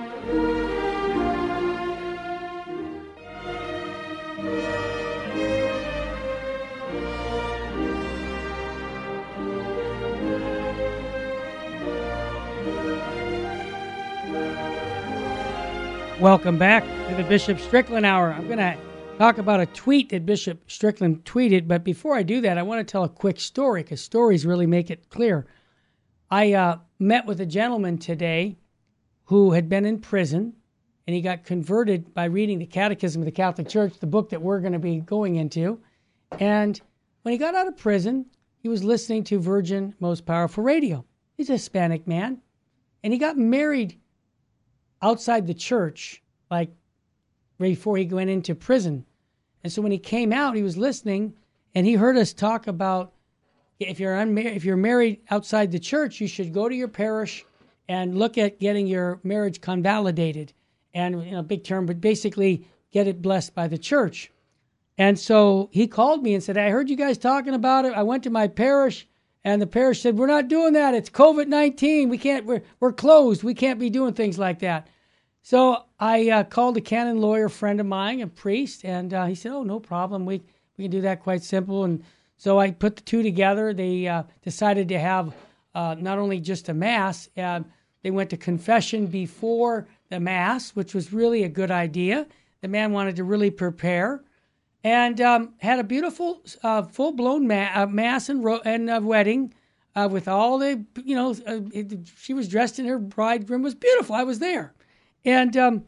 [16.20, 18.32] Welcome back to the Bishop Strickland Hour.
[18.32, 18.76] I'm going to
[19.18, 22.80] talk about a tweet that Bishop Strickland tweeted, but before I do that, I want
[22.80, 25.46] to tell a quick story because stories really make it clear.
[26.28, 28.56] I uh, met with a gentleman today
[29.26, 30.54] who had been in prison
[31.06, 34.42] and he got converted by reading the Catechism of the Catholic Church, the book that
[34.42, 35.78] we're going to be going into.
[36.40, 36.80] And
[37.22, 38.26] when he got out of prison,
[38.58, 41.04] he was listening to Virgin Most Powerful Radio.
[41.36, 42.42] He's a Hispanic man.
[43.04, 44.00] And he got married
[45.02, 46.70] outside the church, like
[47.58, 49.04] right before he went into prison.
[49.64, 51.34] And so when he came out, he was listening
[51.74, 53.12] and he heard us talk about
[53.80, 57.44] if you're if you're married outside the church, you should go to your parish
[57.88, 60.52] and look at getting your marriage convalidated.
[60.94, 64.30] And you know, big term, but basically get it blessed by the church.
[64.96, 67.94] And so he called me and said, I heard you guys talking about it.
[67.94, 69.06] I went to my parish
[69.44, 70.94] and the parish said, We're not doing that.
[70.94, 72.08] It's COVID 19.
[72.08, 73.42] We can't, we're, we're closed.
[73.42, 74.88] We can't be doing things like that.
[75.42, 79.34] So I uh, called a canon lawyer friend of mine, a priest, and uh, he
[79.34, 80.26] said, Oh, no problem.
[80.26, 80.42] We,
[80.76, 81.84] we can do that quite simple.
[81.84, 82.02] And
[82.36, 83.72] so I put the two together.
[83.72, 85.34] They uh, decided to have
[85.74, 87.60] uh, not only just a mass, uh,
[88.02, 92.26] they went to confession before the mass, which was really a good idea.
[92.60, 94.22] The man wanted to really prepare
[94.84, 99.00] and um, had a beautiful, uh, full blown ma- uh, mass and, ro- and uh,
[99.02, 99.52] wedding
[99.96, 103.74] uh, with all the, you know, uh, it, she was dressed in her bridegroom was
[103.74, 104.14] beautiful.
[104.14, 104.74] I was there,
[105.24, 105.84] and um,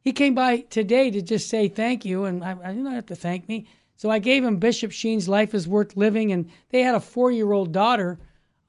[0.00, 3.16] he came by today to just say thank you, and I, I didn't have to
[3.16, 3.66] thank me.
[3.96, 7.72] So I gave him Bishop Sheen's "Life Is Worth Living," and they had a four-year-old
[7.72, 8.20] daughter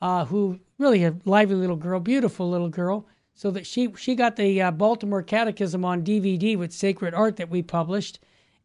[0.02, 3.06] uh, who really a lively little girl, beautiful little girl.
[3.36, 7.62] So that she she got the Baltimore Catechism on DVD with Sacred Art that we
[7.62, 8.20] published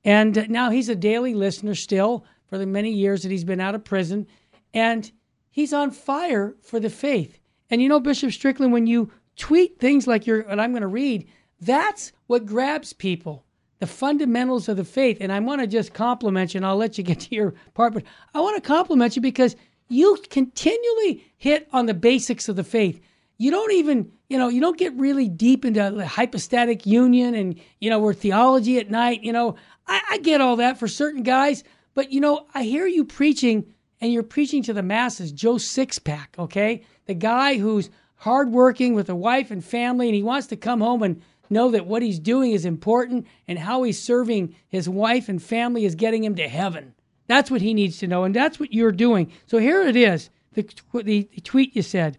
[0.04, 3.74] and now he's a daily listener still for the many years that he's been out
[3.74, 4.26] of prison.
[4.72, 5.10] And
[5.50, 7.38] he's on fire for the faith.
[7.70, 10.88] And you know, Bishop Strickland, when you tweet things like you're, what I'm going to
[10.88, 11.28] read,
[11.60, 13.44] that's what grabs people
[13.80, 15.18] the fundamentals of the faith.
[15.20, 17.92] And I want to just compliment you, and I'll let you get to your part,
[17.92, 19.56] but I want to compliment you because
[19.88, 23.00] you continually hit on the basics of the faith.
[23.36, 27.60] You don't even, you know, you don't get really deep into the hypostatic union and,
[27.80, 29.22] you know, we're theology at night.
[29.22, 29.56] You know,
[29.86, 33.72] I, I get all that for certain guys, but you know, I hear you preaching
[34.00, 36.84] and you're preaching to the masses, Joe Sixpack, okay?
[37.06, 41.02] The guy who's hardworking with a wife and family and he wants to come home
[41.02, 45.42] and know that what he's doing is important and how he's serving his wife and
[45.42, 46.94] family is getting him to heaven.
[47.26, 49.32] That's what he needs to know, and that's what you're doing.
[49.46, 52.18] So here it is the, the, the tweet you said.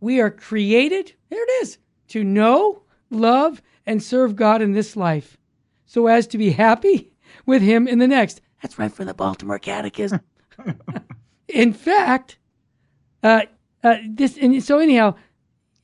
[0.00, 5.36] We are created, there it is, to know, love, and serve God in this life
[5.92, 7.12] so as to be happy
[7.46, 8.40] with him in the next.
[8.62, 10.20] That's right from the Baltimore Catechism.
[11.48, 12.38] in fact,
[13.22, 13.42] uh,
[13.84, 15.16] uh, this and so anyhow,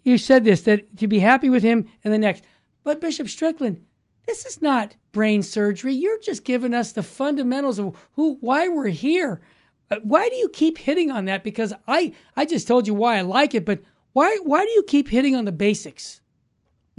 [0.04, 2.42] you said this that to be happy with him in the next.
[2.84, 3.84] But Bishop Strickland,
[4.26, 5.92] this is not brain surgery.
[5.92, 9.42] You're just giving us the fundamentals of who, why we're here.
[9.90, 11.44] Uh, why do you keep hitting on that?
[11.44, 13.80] Because I, I just told you why I like it, but
[14.14, 16.22] why, why do you keep hitting on the basics?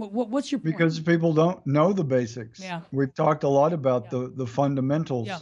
[0.00, 0.76] What, what, what's your point?
[0.78, 2.58] Because people don't know the basics.
[2.58, 2.80] Yeah.
[2.90, 4.10] We've talked a lot about Yeah.
[4.20, 5.28] the, the fundamentals.
[5.28, 5.40] Yeah.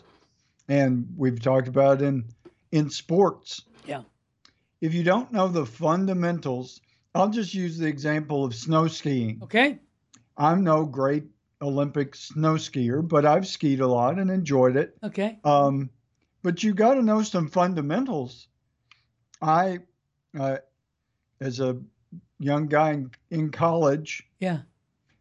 [0.68, 2.24] And we've talked about in
[2.72, 3.62] in sports.
[3.86, 4.02] Yeah.
[4.80, 6.80] If you don't know the fundamentals,
[7.14, 9.40] I'll just use the example of snow skiing.
[9.44, 9.78] Okay.
[10.36, 11.24] I'm no great
[11.62, 14.96] Olympic snow skier, but I've skied a lot and enjoyed it.
[15.02, 15.38] Okay.
[15.44, 15.90] Um,
[16.42, 18.48] but you got to know some fundamentals.
[19.40, 19.78] I,
[20.38, 20.58] uh,
[21.40, 21.78] as a
[22.38, 24.60] young guy in, in college, Yeah.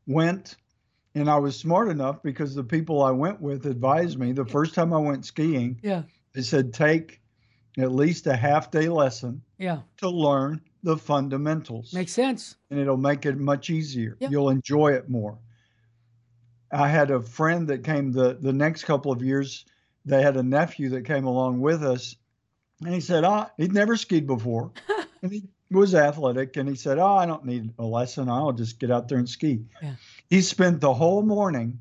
[0.06, 0.56] went
[1.16, 4.76] and I was smart enough because the people I went with advised me the first
[4.76, 6.04] time I went skiing, Yeah.
[6.34, 7.20] they said take
[7.78, 9.82] at least a half day lesson Yeah.
[9.98, 12.56] to learn the fundamentals Makes sense.
[12.70, 14.16] and it'll make it much easier.
[14.20, 14.30] Yeah.
[14.30, 15.40] You'll enjoy it more.
[16.72, 19.66] I had a friend that came the, the next couple of years.
[20.06, 22.16] They had a nephew that came along with us,
[22.84, 24.72] and he said, "Ah, he'd never skied before,
[25.22, 28.30] and he was athletic." And he said, "Oh, I don't need a lesson.
[28.30, 29.96] I'll just get out there and ski." Yeah.
[30.30, 31.80] He spent the whole morning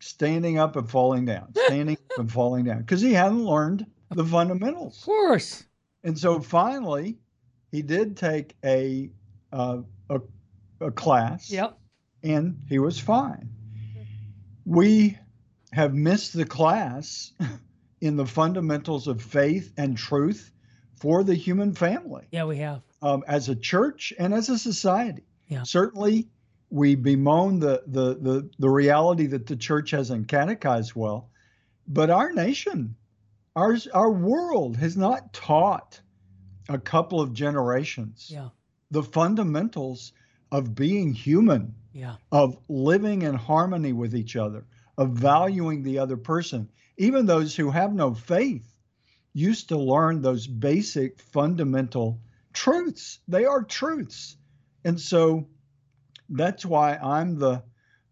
[0.00, 4.24] standing up and falling down, standing up and falling down, because he hadn't learned the
[4.24, 4.98] fundamentals.
[4.98, 5.64] Of course.
[6.04, 7.18] And so finally,
[7.72, 9.10] he did take a
[9.52, 9.78] uh,
[10.10, 10.20] a,
[10.80, 11.78] a class, Yep.
[12.22, 13.48] and he was fine.
[14.64, 15.18] We
[15.72, 17.32] have missed the class
[18.00, 20.52] in the fundamentals of faith and truth
[21.00, 22.26] for the human family.
[22.30, 22.82] Yeah, we have.
[23.02, 25.22] Um, as a church and as a society.
[25.48, 25.62] Yeah.
[25.62, 26.28] Certainly,
[26.70, 31.30] we bemoan the, the, the, the reality that the church hasn't catechized well,
[31.86, 32.94] but our nation,
[33.56, 36.00] our, our world has not taught
[36.68, 38.48] a couple of generations Yeah.
[38.90, 40.12] the fundamentals
[40.52, 42.16] of being human, Yeah.
[42.30, 44.66] of living in harmony with each other,
[44.98, 46.68] of valuing the other person.
[46.98, 48.67] Even those who have no faith
[49.38, 52.20] used to learn those basic fundamental
[52.52, 53.20] truths.
[53.28, 54.36] They are truths.
[54.84, 55.46] And so
[56.28, 57.62] that's why I'm the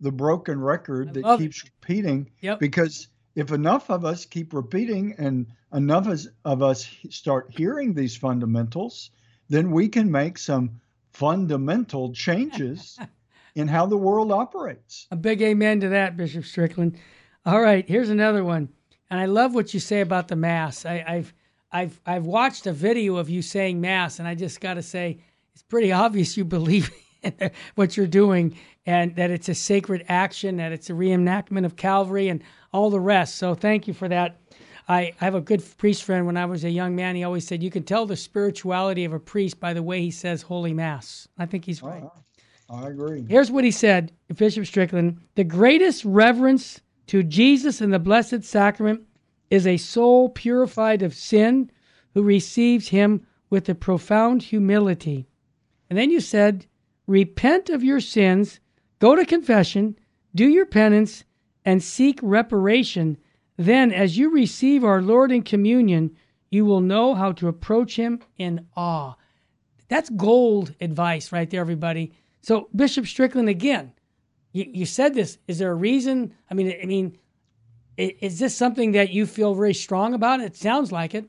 [0.00, 1.44] the broken record I that love it.
[1.44, 2.60] keeps repeating Yep.
[2.60, 6.06] because if enough of us keep repeating and enough
[6.44, 9.10] of us start hearing these fundamentals,
[9.48, 10.80] then we can make some
[11.12, 12.98] fundamental changes
[13.54, 15.06] in how the world operates.
[15.10, 16.98] A big amen to that, Bishop Strickland.
[17.46, 18.68] All right, here's another one,
[19.10, 20.84] and I love what you say about the mass.
[20.84, 21.34] I, I've
[21.72, 25.18] I've I've watched a video of you saying mass, and I just got to say
[25.52, 26.90] it's pretty obvious you believe
[27.22, 31.76] in what you're doing, and that it's a sacred action, that it's a reenactment of
[31.76, 32.42] Calvary, and
[32.72, 33.36] all the rest.
[33.36, 34.40] So thank you for that.
[34.88, 36.26] I, I have a good priest friend.
[36.26, 39.12] When I was a young man, he always said you can tell the spirituality of
[39.12, 41.26] a priest by the way he says Holy Mass.
[41.38, 42.04] I think he's right.
[42.68, 43.24] I agree.
[43.28, 49.02] Here's what he said, Bishop Strickland The greatest reverence to Jesus and the Blessed Sacrament
[49.50, 51.70] is a soul purified of sin
[52.14, 55.26] who receives him with a profound humility.
[55.88, 56.66] And then you said,
[57.06, 58.58] Repent of your sins,
[58.98, 59.96] go to confession,
[60.34, 61.24] do your penance,
[61.64, 63.16] and seek reparation.
[63.56, 66.16] Then, as you receive our Lord in communion,
[66.50, 69.14] you will know how to approach him in awe.
[69.88, 72.12] That's gold advice right there, everybody.
[72.42, 73.92] So, Bishop Strickland, again,
[74.56, 75.36] you, you said this.
[75.46, 76.32] Is there a reason?
[76.50, 77.18] I mean, I mean,
[77.98, 80.40] is this something that you feel very strong about?
[80.40, 81.28] It sounds like it.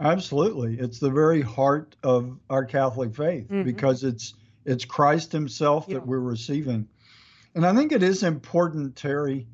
[0.00, 0.78] Absolutely.
[0.78, 3.64] It's the very heart of our Catholic faith Mhm.
[3.64, 4.34] because it's
[4.66, 5.94] it's Christ himself Yeah.
[5.94, 6.86] that we're receiving.
[7.54, 9.46] And I think it is important, Terry,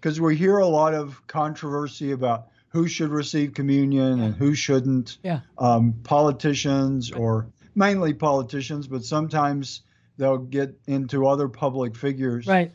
[0.00, 5.18] because we hear a lot of controversy about who should receive communion and who shouldn't.
[5.24, 5.40] Yeah.
[5.58, 9.82] Um, politicians or mainly politicians, but sometimes
[10.16, 12.46] they'll get into other public figures.
[12.46, 12.72] Right.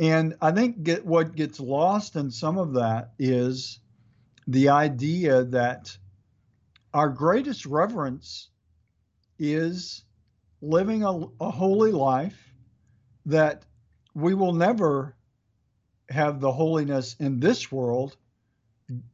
[0.00, 3.80] And I think get, what gets lost in some of that is
[4.46, 5.96] the idea that
[6.94, 8.48] our greatest reverence
[9.38, 10.04] is
[10.60, 12.52] living a, a holy life,
[13.26, 13.64] that
[14.14, 15.14] we will never
[16.10, 18.16] have the holiness in this world.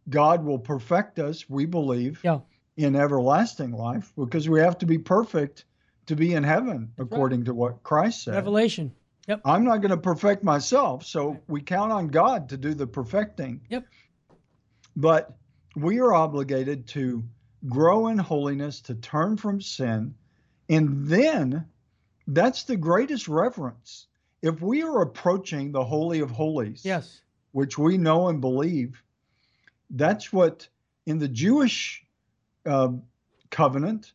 [0.09, 2.41] God will perfect us, we believe, Yeah.
[2.77, 5.65] in everlasting life because we have to be perfect
[6.07, 7.05] to be in heaven, right.
[7.05, 8.35] according to what Christ said.
[8.35, 8.93] Revelation.
[9.29, 9.41] Yep.
[9.45, 13.63] I'm not going to perfect myself, so we count on God to do the perfecting.
[13.71, 13.87] Yep.
[14.97, 15.37] But
[15.77, 17.25] we are obligated to
[17.69, 20.15] grow in holiness, to turn from sin,
[20.69, 21.67] and then
[22.27, 24.07] that's the greatest reverence.
[24.43, 27.21] If we are approaching the Holy of Holies, Yes.
[27.53, 29.03] which we know and believe,
[29.91, 30.69] that's what
[31.07, 32.05] in the Jewish
[32.67, 32.93] uh,
[33.51, 34.13] covenant,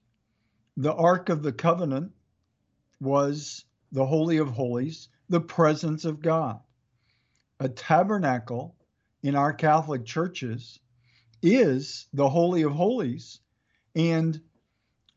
[0.79, 2.13] the Ark of the Covenant
[3.01, 6.61] was the Holy of Holies, the presence of God.
[7.59, 8.77] A tabernacle
[9.21, 10.79] in our Catholic churches
[11.41, 13.41] is the Holy of Holies,
[13.93, 14.39] and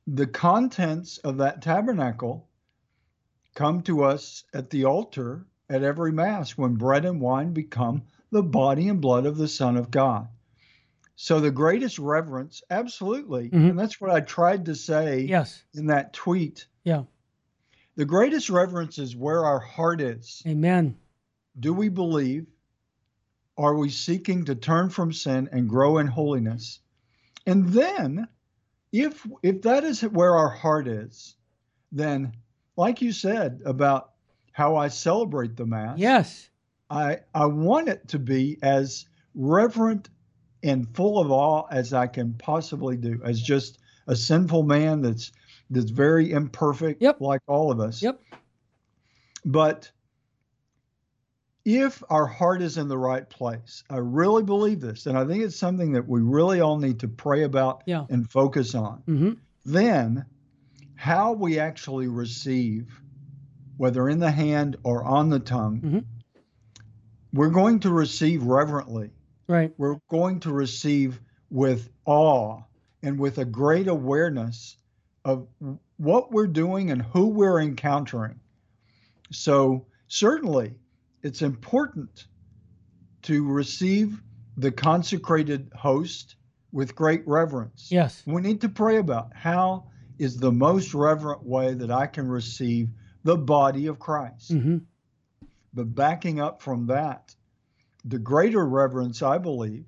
[0.05, 2.49] the contents of that tabernacle
[3.55, 8.43] come to us at the altar at every Mass when bread and wine become the
[8.43, 10.27] body and blood of the Son of God.
[11.23, 13.49] So the greatest reverence, absolutely.
[13.49, 13.71] Mhm.
[13.71, 15.63] And that's what I tried to say Yes.
[15.73, 16.67] in that tweet.
[16.83, 17.05] Yeah.
[17.95, 20.43] The greatest reverence is where our heart is.
[20.45, 20.97] Amen.
[21.61, 22.49] Do we believe?
[23.57, 26.81] Are we seeking to turn from sin and grow in holiness?
[27.47, 28.27] And then,
[28.91, 31.37] if if that is where our heart is,
[31.93, 32.33] then,
[32.77, 34.11] like you said about
[34.51, 36.51] how I celebrate the Mass, Yes.
[36.91, 40.09] I I want it to be as reverent
[40.63, 45.33] and full of awe as I can possibly do, as just a sinful man that's
[45.71, 47.21] that's very imperfect, Yep.
[47.21, 48.03] like all of us.
[48.03, 48.21] Yep.
[49.45, 49.91] But
[51.65, 55.43] if our heart is in the right place, I really believe this, and I think
[55.45, 58.05] it's something that we really all need to pray about Yeah.
[58.11, 59.03] and focus on.
[59.07, 59.31] hmm
[59.65, 60.27] Then,
[60.97, 63.01] how we actually receive,
[63.77, 66.05] whether in the hand or on the tongue, Mhm.
[67.33, 69.11] we're going to receive reverently.
[69.53, 69.73] Right.
[69.77, 72.63] We're going to receive with awe
[73.03, 74.77] and with a great awareness
[75.25, 75.47] of
[75.99, 78.41] what we're doing and who we're encountering.
[79.31, 80.75] So, certainly,
[81.23, 82.27] it's important
[83.23, 84.21] to receive
[84.57, 86.37] the consecrated host
[86.73, 87.89] with great reverence.
[87.91, 88.23] Yes.
[88.27, 92.89] We need to pray about how is the most reverent way that I can receive
[93.25, 94.53] the body of Christ.
[94.53, 94.79] Mm-hmm.
[95.75, 97.35] But backing up from that,
[98.05, 99.85] the greater reverence, I believe,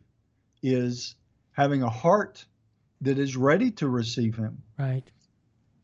[0.62, 1.15] is
[1.53, 2.45] having a heart
[3.01, 4.62] that is ready to receive him.
[4.79, 5.05] Right.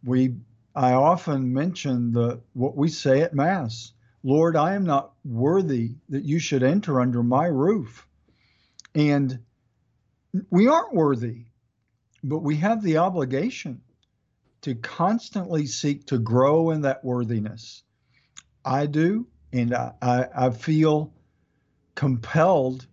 [0.05, 0.37] We
[0.74, 3.93] I often mention the what we say at mass.
[4.22, 8.07] Lord, I am not worthy that you should enter under my roof.
[8.95, 9.41] And
[10.51, 11.47] we aren't worthy,
[12.22, 13.81] but we have the obligation
[14.62, 17.83] to constantly seek to grow in that worthiness.
[18.64, 21.14] I do, and I, I, I feel
[21.95, 22.86] compelled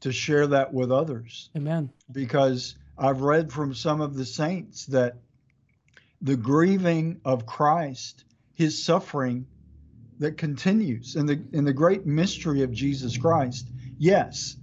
[0.00, 1.50] to share that with others.
[1.56, 1.90] Amen.
[2.10, 5.16] Because I've read from some of the saints that
[6.20, 8.24] the grieving of Christ,
[8.54, 9.46] his suffering
[10.18, 13.68] that continues in the in the great mystery of Jesus Christ.
[13.96, 14.56] Yes,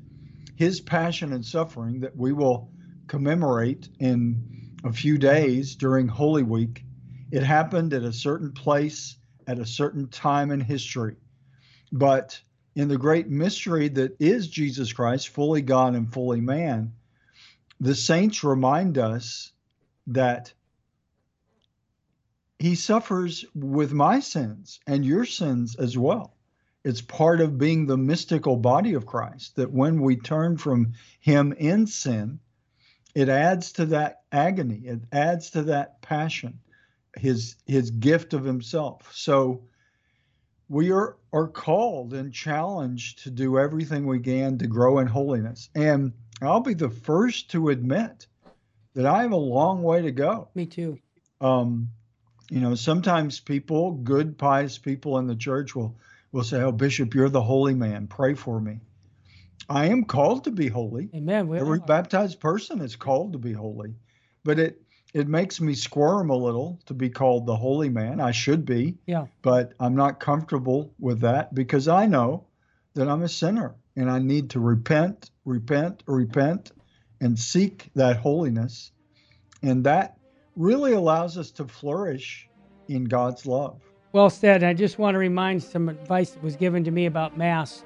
[0.56, 2.70] his passion and suffering that we will
[3.08, 6.84] commemorate in a few days during Holy Week.
[7.32, 9.18] It happened at a certain place
[9.48, 11.16] at a certain time in history.
[11.92, 12.40] But
[12.78, 16.94] in the great mystery that is Jesus Christ, fully God and fully man,
[17.80, 19.52] the saints remind us
[20.06, 20.54] that
[22.60, 26.38] he suffers with my sins and your sins as well.
[26.84, 31.54] It's part of being the mystical body of Christ that when we turn from him
[31.54, 32.40] in sin,
[33.16, 36.60] it adds to that agony, it adds to that passion,
[37.18, 39.10] his his gift of himself.
[39.16, 39.64] So
[40.70, 45.70] we are, are called and challenged to do everything we can to grow in holiness.
[45.76, 48.28] And I'll be the first to admit
[48.94, 50.50] that I have a long way to go.
[50.56, 51.00] Me too.
[51.40, 51.90] Um,
[52.50, 55.98] you know, sometimes people, good, pious people in the church, will
[56.32, 58.08] will say, "Oh, Bishop, you're the holy man.
[58.08, 58.80] Pray for me."
[59.70, 61.10] I am called to be holy.
[61.14, 61.48] Amen.
[61.48, 61.86] We Every are.
[61.86, 63.96] baptized person is called to be holy,
[64.44, 64.82] but it
[65.18, 68.22] it makes me squirm a little to be called the holy man.
[68.22, 69.26] I should be, Yeah.
[69.42, 72.46] but I'm not comfortable with that because I know
[72.94, 76.72] that I'm a sinner and I need to repent, repent, repent,
[77.20, 78.92] and seek that holiness,
[79.64, 80.18] and that
[80.56, 82.48] really allows us to flourish
[82.88, 83.82] in God's love.
[84.12, 84.64] Well said.
[84.64, 87.84] I just want to remind some advice that was given to me about Mass.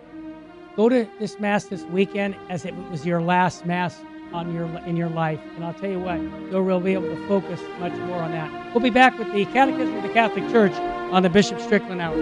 [0.75, 4.01] Go to this Mass this weekend as it was your last Mass
[4.33, 6.19] on your in your life, and I'll tell you what,
[6.51, 8.73] you'll really be able to focus much more on that.
[8.73, 10.73] We'll be back with the Catechism of the Catholic Church
[11.11, 12.15] on the Bishop Strickland Hour.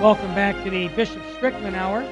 [0.00, 2.08] Welcome back to the Bishop Strickland Hour.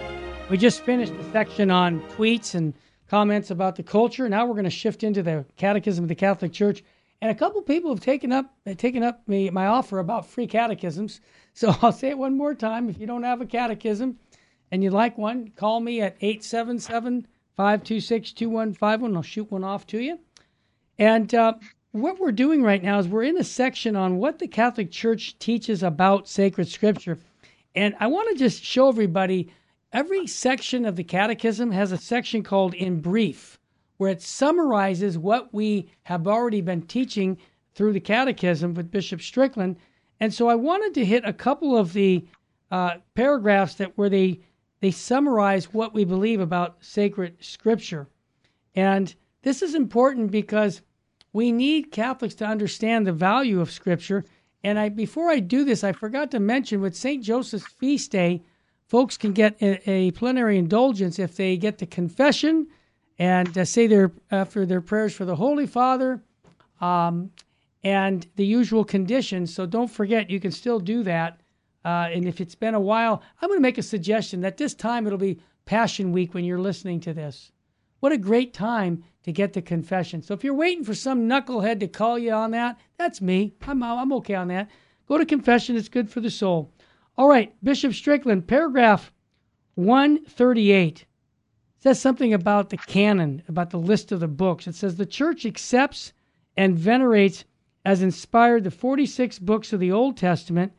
[0.51, 2.75] We just finished the section on tweets and
[3.09, 4.29] comments about the culture.
[4.29, 6.85] Now we're going to shift into the Catechism of the Catholic Church.
[7.21, 11.21] And a couple people have taken up taken up me, my offer about free catechisms.
[11.53, 12.89] So I'll say it one more time.
[12.89, 14.19] If you don't have a catechism
[14.71, 19.17] and you'd like one, call me at 877 526 2151.
[19.17, 20.19] I'll shoot one off to you.
[20.99, 21.55] And uh,
[21.93, 25.39] what we're doing right now is we're in a section on what the Catholic Church
[25.39, 27.19] teaches about sacred scripture.
[27.75, 29.51] And I want to just show everybody
[29.93, 33.59] every section of the Catechism has a section called In Brief,
[33.97, 37.39] where it summarizes what we have already been teaching
[37.75, 39.77] through the Catechism with Bishop Strickland.
[40.21, 42.27] And so I wanted to hit a couple of the
[42.71, 44.41] uh, paragraphs that where they
[44.81, 48.07] they summarize what we believe about sacred scripture.
[48.77, 49.13] And
[49.43, 50.83] this is important because
[51.33, 54.25] we need Catholics to understand the value of scripture.
[54.63, 57.23] And I before I do this, I forgot to mention with St.
[57.25, 58.43] Joseph's feast day,
[58.89, 62.67] folks can get a, a plenary indulgence if they get the confession
[63.19, 66.23] and uh, say their after their prayers for the Holy Father,
[66.81, 67.31] um,
[67.85, 69.55] and the usual conditions.
[69.55, 71.41] So don't forget, you can still do that.
[71.85, 74.75] Uh, and if it's been a while, I'm going to make a suggestion that this
[74.75, 77.53] time it'll be Passion Week when you're listening to this.
[78.01, 80.23] What a great time to get the confession.
[80.23, 83.55] So if you're waiting for some knucklehead to call you on that, that's me.
[83.63, 84.71] I'm, I'm okay on that.
[85.07, 86.73] Go to confession, it's good for the soul.
[87.19, 89.13] All right, Bishop Strickland, paragraph
[89.75, 91.05] 138
[91.77, 94.69] says something about the canon, about the list of the books.
[94.69, 96.13] It says the church accepts
[96.57, 97.45] and venerates
[97.85, 100.73] as inspired the 46 books of the Old Testament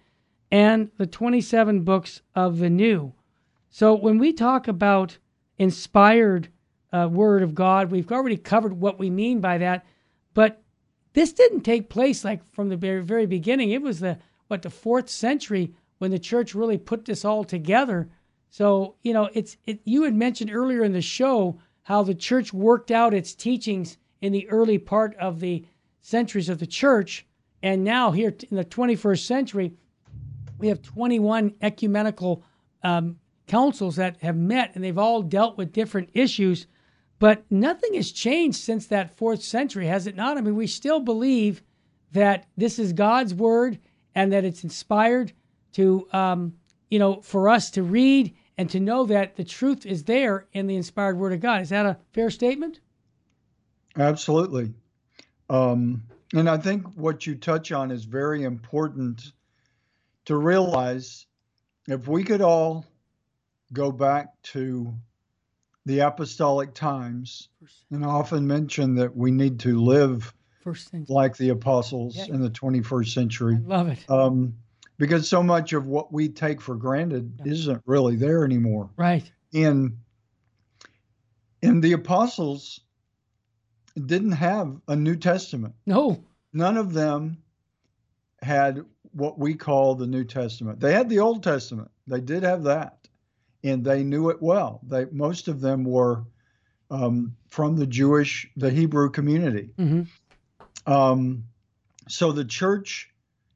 [0.49, 3.11] and the 27 books of the New.
[3.69, 5.17] So when we talk about
[5.57, 6.47] inspired
[6.93, 9.85] uh, Word of God, we've already covered what we mean by that.
[10.33, 10.61] But
[11.11, 13.71] this didn't take place like from the very, very beginning.
[13.71, 18.09] It was the what the fourth century when the church really put this all together
[18.49, 19.79] So you know, it's it.
[19.85, 24.33] You had mentioned earlier in the show how the church worked out its teachings in
[24.33, 25.65] the early part of the
[26.01, 27.25] centuries of the church,
[27.61, 29.73] and now here in the 21st century,
[30.57, 32.43] we have 21 ecumenical
[32.83, 36.67] um, councils that have met, and they've all dealt with different issues.
[37.19, 40.37] But nothing has changed since that fourth century, has it not?
[40.37, 41.61] I mean, we still believe
[42.13, 43.77] that this is God's word
[44.15, 45.33] and that it's inspired
[45.73, 46.53] to, um,
[46.89, 50.67] you know, for us to read and to know that the truth is there in
[50.67, 51.61] the inspired word of God.
[51.61, 52.79] Is that a fair statement?
[53.97, 54.73] Absolutely.
[55.49, 56.03] Um,
[56.33, 59.31] and I think what you touch on is very important
[60.25, 61.25] to realize
[61.87, 62.85] if we could all
[63.73, 64.93] go back to
[65.85, 67.49] the apostolic times
[67.91, 70.33] and I often mention that we need to live
[71.07, 72.25] like the apostles yeah.
[72.25, 73.55] in the 21st century.
[73.55, 74.09] I love it.
[74.09, 74.55] Um,
[74.99, 77.53] because so much of what we take for granted yeah.
[77.53, 78.91] isn't really there anymore.
[78.95, 79.31] Right.
[79.51, 79.97] And
[81.63, 82.81] and the apostles
[84.05, 85.73] didn't have a New Testament.
[85.87, 86.23] No.
[86.53, 87.41] None of them
[88.41, 90.79] had what we call the New Testament.
[90.79, 91.89] They had the Old Testament.
[92.05, 93.07] They did have that,
[93.63, 94.81] and they knew it well.
[94.83, 96.25] They most of them were
[96.91, 99.69] um, from the Jewish, the Hebrew community.
[99.77, 100.91] Mm-hmm.
[100.91, 101.45] Um,
[102.07, 103.09] so the church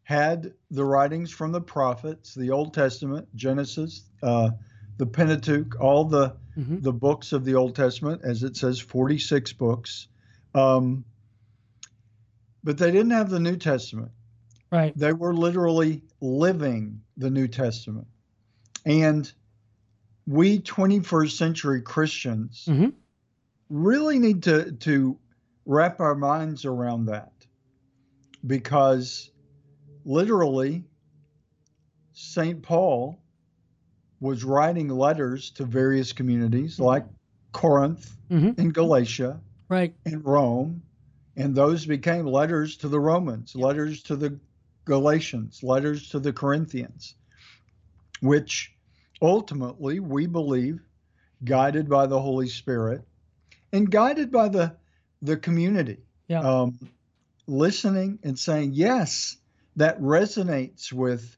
[0.04, 4.52] had the writings from the prophets, the Old Testament, Genesis, uh,
[4.98, 6.80] the Pentateuch, all the mm-hmm.
[6.80, 10.08] the books of the Old Testament, as it says, 46 books.
[10.54, 11.06] Um,
[12.64, 14.12] but they didn't have the New Testament.
[14.72, 14.98] Right.
[14.98, 18.08] They were literally living the New Testament.
[18.86, 19.32] And
[20.26, 22.90] we 21st century Christians mm-hmm.
[23.70, 25.18] really need to, to
[25.66, 27.32] wrap our minds around that
[28.46, 29.30] because
[30.06, 30.84] literally,
[32.14, 32.62] St.
[32.62, 33.20] Paul
[34.20, 36.84] was writing letters to various communities mm-hmm.
[36.84, 37.06] like
[37.52, 38.60] Corinth mm-hmm.
[38.60, 39.40] and Galatia
[39.70, 39.94] right.
[40.06, 40.84] and Rome.
[41.36, 44.40] And those became letters to the Romans, letters to the
[44.86, 47.16] Galatians, letters to the Corinthians,
[48.22, 48.72] which
[49.22, 50.80] ultimately we believe
[51.44, 53.02] guided by the Holy Spirit
[53.72, 54.76] and guided by the
[55.22, 55.98] the community.
[56.28, 56.42] Yeah.
[56.42, 56.78] Um,
[57.48, 59.38] listening and saying, yes,
[59.76, 61.38] that resonates with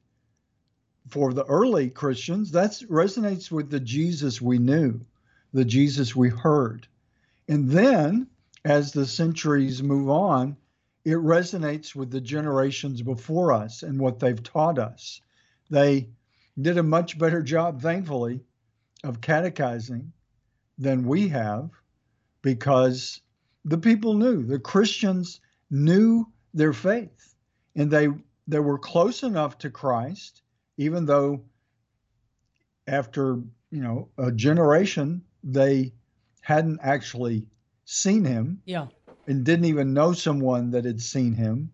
[1.10, 5.02] for the early Christians, that resonates with the Jesus we knew,
[5.54, 6.88] the Jesus we heard.
[7.48, 8.28] And then
[8.64, 10.58] as the centuries move on,
[11.04, 15.22] it resonates with the generations before us and what they've taught us.
[15.70, 16.10] They
[16.60, 18.42] did a much better job, thankfully,
[19.04, 20.12] of catechizing
[20.80, 21.70] than we have
[22.42, 23.22] because
[23.64, 27.35] the people knew, the Christians knew their faith
[27.76, 28.08] and they
[28.48, 30.42] they were close enough to Christ
[30.78, 31.42] even though
[32.88, 33.40] after,
[33.72, 35.94] you know, a generation they
[36.42, 37.48] hadn't actually
[37.86, 38.62] seen him.
[38.66, 38.88] Yeah
[39.28, 41.72] and didn't even know someone that had seen him,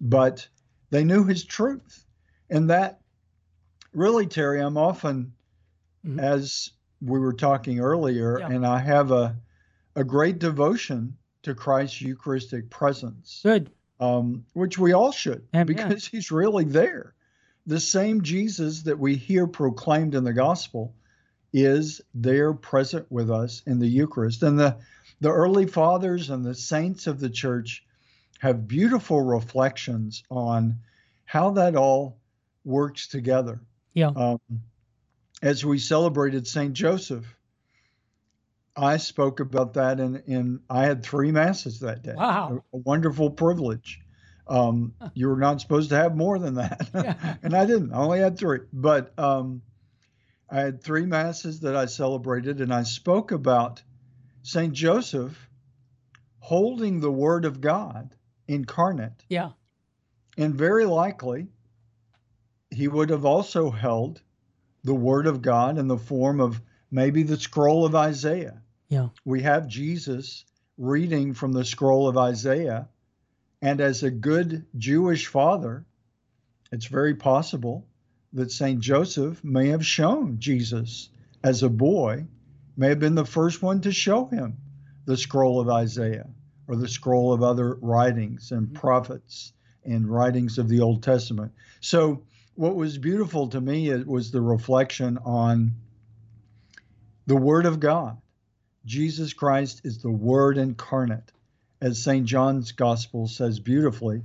[0.00, 0.46] but
[0.90, 2.04] they knew his truth.
[2.50, 3.00] And that
[3.92, 5.32] really, Terry, I'm often,
[6.06, 6.20] mm-hmm.
[6.20, 8.48] as we were talking earlier, yeah.
[8.48, 9.36] and I have a,
[9.96, 13.40] a great devotion to Christ's Eucharistic presence.
[13.42, 13.70] Good.
[14.02, 16.10] Um, which we all should, and, because yeah.
[16.18, 17.14] he's really there.
[17.66, 20.94] The same Jesus that we hear proclaimed in the gospel
[21.52, 24.42] is there present with us in the Eucharist.
[24.42, 24.78] And the
[25.20, 27.84] the early fathers and the saints of the church
[28.40, 30.80] have beautiful reflections on
[31.24, 32.18] how that all
[32.64, 33.60] works together.
[33.94, 34.08] Yeah.
[34.08, 34.40] Um,
[35.40, 36.72] as we celebrated St.
[36.72, 37.24] Joseph,
[38.74, 42.14] I spoke about that in, in I had three masses that day.
[42.16, 42.62] Wow.
[42.72, 44.00] A, a wonderful privilege.
[44.46, 46.88] Um, you were not supposed to have more than that.
[46.94, 47.36] Yeah.
[47.42, 47.92] and I didn't.
[47.92, 48.60] I only had three.
[48.72, 49.62] But um,
[50.50, 53.82] I had three masses that I celebrated, and I spoke about
[54.42, 54.72] St.
[54.72, 55.48] Joseph
[56.38, 58.14] holding the Word of God
[58.48, 59.24] incarnate.
[59.28, 59.50] Yeah.
[60.36, 61.48] And very likely,
[62.70, 64.20] he would have also held
[64.82, 66.60] the Word of God in the form of
[66.90, 68.61] maybe the scroll of Isaiah.
[68.92, 69.08] Yeah.
[69.24, 70.44] We have Jesus
[70.76, 72.90] reading from the scroll of Isaiah.
[73.62, 75.86] And as a good Jewish father,
[76.70, 77.86] it's very possible
[78.34, 78.80] that St.
[78.80, 81.08] Joseph may have shown Jesus
[81.42, 82.26] as a boy
[82.76, 84.58] may have been the first one to show him
[85.06, 86.28] the scroll of Isaiah
[86.68, 88.76] or the scroll of other writings and mm-hmm.
[88.76, 91.52] prophets and writings of the Old Testament.
[91.80, 92.24] So,
[92.56, 95.76] what was beautiful to me it was the reflection on
[97.26, 98.18] the Word of God.
[98.84, 101.32] Jesus Christ is the Word incarnate.
[101.80, 102.24] As St.
[102.26, 104.22] John's Gospel says beautifully,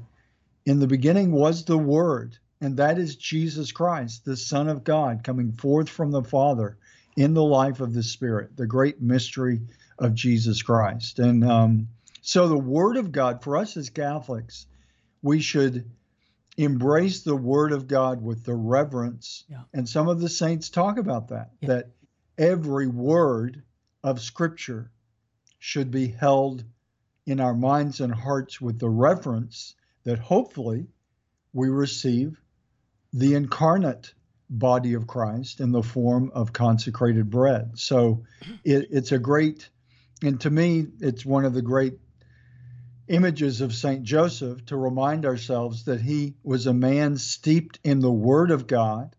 [0.66, 5.24] in the beginning was the Word, and that is Jesus Christ, the Son of God,
[5.24, 6.78] coming forth from the Father
[7.16, 9.62] in the life of the Spirit, the great mystery
[9.98, 11.20] of Jesus Christ.
[11.20, 11.88] And um,
[12.22, 14.68] so, the Word of God, for us as Catholics,
[15.22, 15.90] we should
[16.58, 19.46] embrace the Word of God with the reverence.
[19.50, 19.62] Yeah.
[19.74, 21.68] And some of the saints talk about that, Yeah.
[21.70, 21.90] that
[22.38, 23.64] every word
[24.04, 24.92] of Scripture
[25.60, 26.64] should be held
[27.26, 30.88] in our minds and hearts with the reverence that hopefully
[31.54, 32.40] we receive
[33.12, 34.14] the incarnate
[34.50, 37.78] body of Christ in the form of consecrated bread.
[37.78, 38.24] So
[38.64, 39.70] it, it's a great,
[40.24, 42.00] and to me, it's one of the great
[43.08, 44.04] images of St.
[44.04, 49.16] Joseph to remind ourselves that he was a man steeped in the Word of God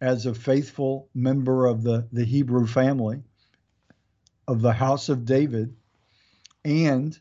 [0.00, 3.22] as a faithful member of the, the Hebrew family
[4.48, 5.74] of the house of David,
[6.64, 7.18] and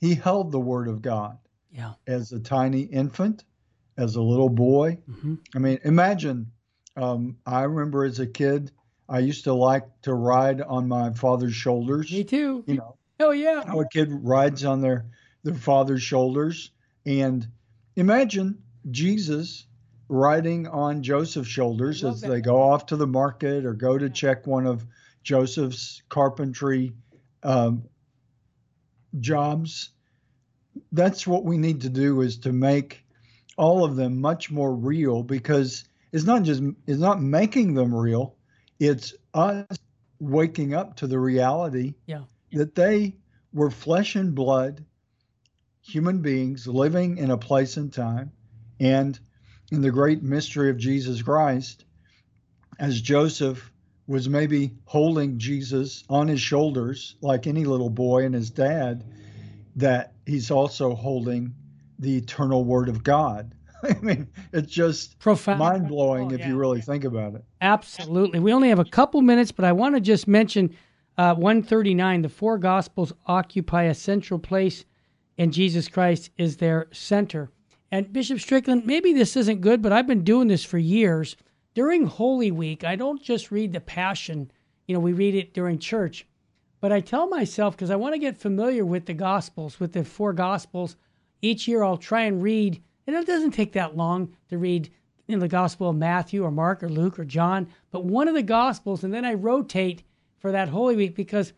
[0.00, 1.38] he held the Word of God
[1.72, 1.94] Yeah.
[2.06, 3.44] as a tiny infant,
[3.96, 4.98] as a little boy.
[5.06, 6.50] hmm I mean, imagine.
[6.96, 8.72] Um, I remember as a kid,
[9.08, 12.10] I used to like to ride on my father's shoulders.
[12.10, 12.64] Me too.
[12.66, 13.64] You know, Oh yeah.
[13.66, 15.06] how a kid rides on their
[15.42, 16.70] their father's shoulders,
[17.06, 17.46] and
[17.96, 19.66] imagine Jesus
[20.08, 22.28] riding on Joseph's shoulders as that.
[22.28, 24.84] they go off to the market or go to check one of
[25.22, 26.92] Joseph's carpentry
[27.42, 27.84] um,
[29.18, 29.90] jobs.
[30.92, 33.04] That's what we need to do is to make
[33.56, 38.36] all of them much more real because it's not just it's not making them real,
[38.78, 39.66] it's us
[40.18, 42.24] waking up to the reality Yeah.
[42.52, 43.16] that they
[43.52, 44.84] were flesh and blood
[45.82, 48.30] human beings living in a place and time
[48.78, 49.18] and
[49.72, 51.84] in the great mystery of Jesus Christ
[52.78, 53.72] as Joseph
[54.10, 59.04] was maybe holding Jesus on his shoulders like any little boy and his dad
[59.76, 61.54] that he's also holding
[62.00, 63.54] the eternal word of God.
[63.84, 65.60] I mean, it's just Profound.
[65.60, 67.44] mind blowing Oh, if you really think about it.
[67.60, 68.40] Absolutely.
[68.40, 70.76] We only have a couple minutes, but I want to just mention
[71.16, 72.22] uh, 139.
[72.22, 74.84] The four Gospels occupy a central place,
[75.38, 77.48] and Jesus Christ is their center.
[77.92, 81.36] And Bishop Strickland, maybe this isn't good, but I've been doing this for years.
[81.72, 84.50] During Holy Week, I don't just read the Passion.
[84.86, 86.26] You know, we read it during church,
[86.80, 90.04] but I tell myself because I want to get familiar with the Gospels, with the
[90.04, 90.96] four Gospels.
[91.40, 94.90] Each year, I'll try and read, and it doesn't take that long to read
[95.28, 98.42] in the Gospel of Matthew or Mark or Luke or John, but one of the
[98.42, 100.02] Gospels, and then I rotate
[100.38, 101.52] for that Holy Week because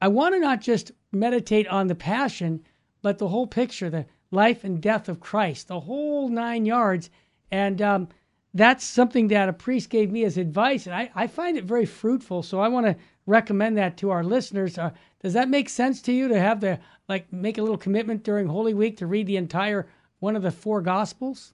[0.00, 2.62] I want to not just meditate on the Passion,
[3.02, 7.10] but the whole picture, the life and death of Christ, the whole nine yards.
[7.50, 8.08] And um,
[8.56, 11.86] that's something that a priest gave me as advice, and I, I find it very
[11.86, 12.42] fruitful.
[12.42, 12.96] So I want to
[13.26, 14.78] recommend that to our listeners.
[14.78, 14.90] Uh,
[15.22, 16.78] does that make sense to you to have the
[17.08, 19.86] like make a little commitment during Holy Week to read the entire
[20.20, 21.52] one of the four Gospels?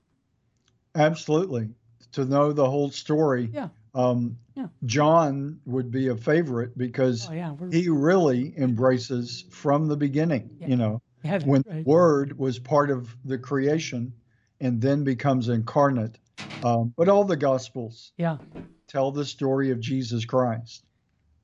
[0.95, 1.71] Absolutely.
[2.13, 3.51] To know the whole story.
[3.53, 3.69] Yeah.
[3.95, 4.69] Um, Yeah.
[4.85, 10.69] John would be a favorite because Oh yeah, he really embraces from the beginning, Yeah.
[10.69, 11.03] you know,
[11.45, 11.87] when right.
[11.87, 14.13] word was part of the creation
[14.61, 16.19] and then becomes incarnate.
[16.65, 18.39] Um, but all the gospels yeah.
[18.87, 20.85] tell the story of Jesus Christ.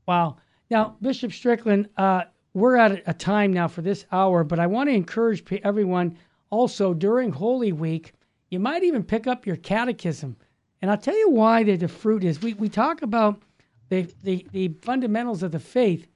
[0.07, 0.37] Wow.
[0.71, 2.23] Now, Bishop Strickland, uh,
[2.55, 6.17] we're at a time now for this hour, but I want to encourage everyone
[6.51, 8.13] also during Holy Week,
[8.51, 10.37] you might even pick up your catechism.
[10.81, 12.41] And I'll tell you why the, the fruit is.
[12.41, 13.43] We, we talk about
[13.89, 16.07] the, the, the fundamentals of the faith,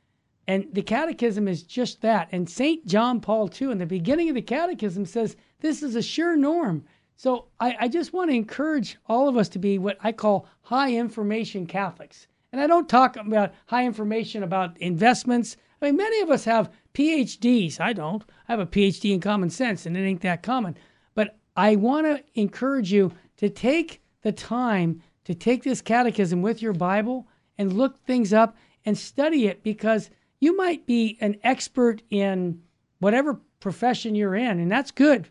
[0.46, 2.28] and the catechism is just that.
[2.32, 2.86] And St.
[2.86, 6.84] John Paul II, in the beginning of the catechism, says this is a sure norm.
[7.22, 10.48] So I, I just want to encourage all of us to be what I call
[10.62, 12.26] high information Catholics.
[12.50, 15.56] And I don't talk about high information about investments.
[15.80, 17.78] I mean, many of us have PhDs.
[17.78, 18.24] I don't.
[18.48, 20.76] I have a PhD in common sense, and it ain't that common.
[21.14, 26.60] But I want to encourage you to take the time to take this catechism with
[26.60, 30.10] your Bible and look things up and study it because
[30.40, 32.60] you might be an expert in
[32.98, 35.28] whatever profession you're in, and that's good.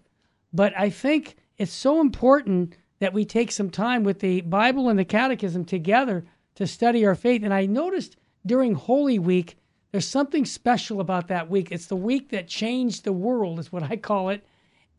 [0.53, 4.97] But I think it's so important that we take some time with the Bible and
[4.97, 7.43] the Catechism together to study our faith.
[7.43, 9.57] And I noticed during Holy Week,
[9.91, 11.71] there's something special about that week.
[11.71, 14.43] It's the week that changed the world, is what I call it.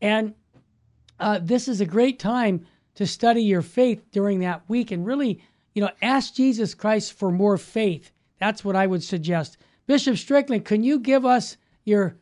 [0.01, 0.35] And
[1.19, 5.41] uh, this is a great time to study your faith during that week and really,
[5.73, 8.11] you know, ask Jesus Christ for more faith.
[8.39, 9.57] That's what I would suggest.
[9.85, 12.15] Bishop Strickland, can you give us your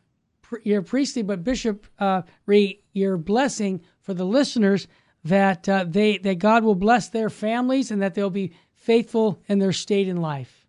[0.64, 4.86] your priestly, but Bishop uh, re, your blessing for the listeners
[5.24, 9.58] that uh, they that God will bless their families and that they'll be faithful in
[9.58, 10.62] their state in life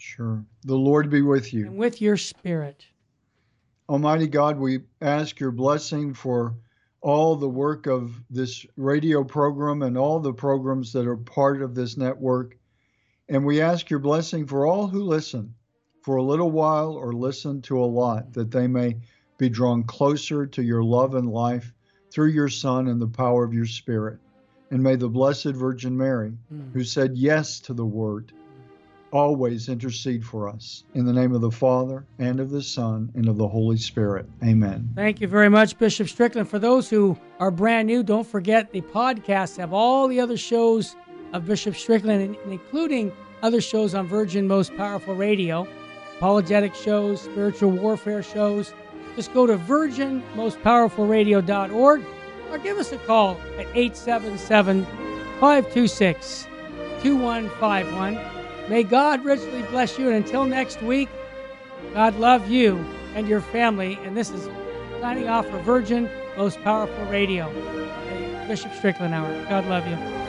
[0.00, 0.42] Sure.
[0.64, 1.66] The Lord be with you.
[1.66, 2.86] and with your spirit.
[3.86, 6.54] Almighty God, we ask your blessing for
[7.02, 11.74] all the work of this radio program and all the programs that are part of
[11.74, 12.56] this network.
[13.28, 15.54] And we ask your blessing for all who listen
[16.02, 18.96] for a little while or listen to a lot, that they may
[19.36, 21.74] be drawn closer to your love and life
[22.10, 24.18] through your Son and the power of your Spirit.
[24.70, 26.72] And may the Blessed Virgin Mary, mm.
[26.72, 28.32] who said yes to the Word,
[29.10, 30.84] always intercede for us.
[30.94, 34.26] In the name of the Father, and of the Son, and of the Holy Spirit.
[34.44, 34.88] Amen.
[34.94, 36.48] Thank you very much, Bishop Strickland.
[36.48, 40.94] For those who are brand new, don't forget the podcasts have all the other shows
[41.32, 45.66] of Bishop Strickland, including other shows on Virgin Most Powerful Radio,
[46.16, 48.72] apologetic shows, spiritual warfare shows.
[49.16, 52.04] Just go to virginmostpowerfulradio.org
[52.50, 54.84] or give us a call at 877
[55.40, 56.46] 526
[57.02, 58.18] 2151.
[58.68, 60.06] May God richly bless you.
[60.06, 61.08] And until next week,
[61.94, 62.84] God love you
[63.14, 63.98] and your family.
[64.04, 64.48] And this is
[65.00, 67.50] signing off for Virgin Most Powerful Radio.
[68.46, 69.30] Bishop Strickland Hour.
[69.48, 70.19] God love you.